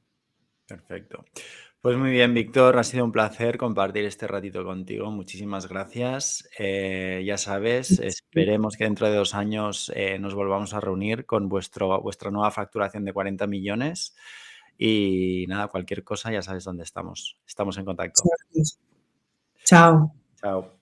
Perfecto. 0.67 1.25
Pues 1.87 1.97
muy 1.97 2.11
bien, 2.11 2.35
Víctor, 2.35 2.77
ha 2.79 2.83
sido 2.83 3.05
un 3.05 3.13
placer 3.13 3.59
compartir 3.59 4.05
este 4.07 4.27
ratito 4.27 4.65
contigo. 4.65 5.09
Muchísimas 5.13 5.69
gracias. 5.69 6.49
Eh, 6.59 7.23
ya 7.25 7.39
sabes, 7.39 8.01
esperemos 8.01 8.77
que 8.77 8.83
dentro 8.83 9.09
de 9.09 9.15
dos 9.15 9.37
años 9.37 9.93
eh, 9.95 10.19
nos 10.19 10.35
volvamos 10.35 10.75
a 10.75 10.81
reunir 10.81 11.27
con 11.27 11.49
vuestro, 11.49 12.01
vuestra 12.03 12.33
nueva 12.33 12.51
facturación 12.51 13.05
de 13.05 13.13
40 13.13 13.47
millones. 13.47 14.17
Y 14.77 15.45
nada, 15.47 15.69
cualquier 15.69 16.03
cosa, 16.03 16.33
ya 16.33 16.43
sabes 16.43 16.65
dónde 16.65 16.83
estamos. 16.83 17.39
Estamos 17.47 17.79
en 17.79 17.85
contacto. 17.85 18.23
Chao. 19.65 20.13
Chao. 20.41 20.73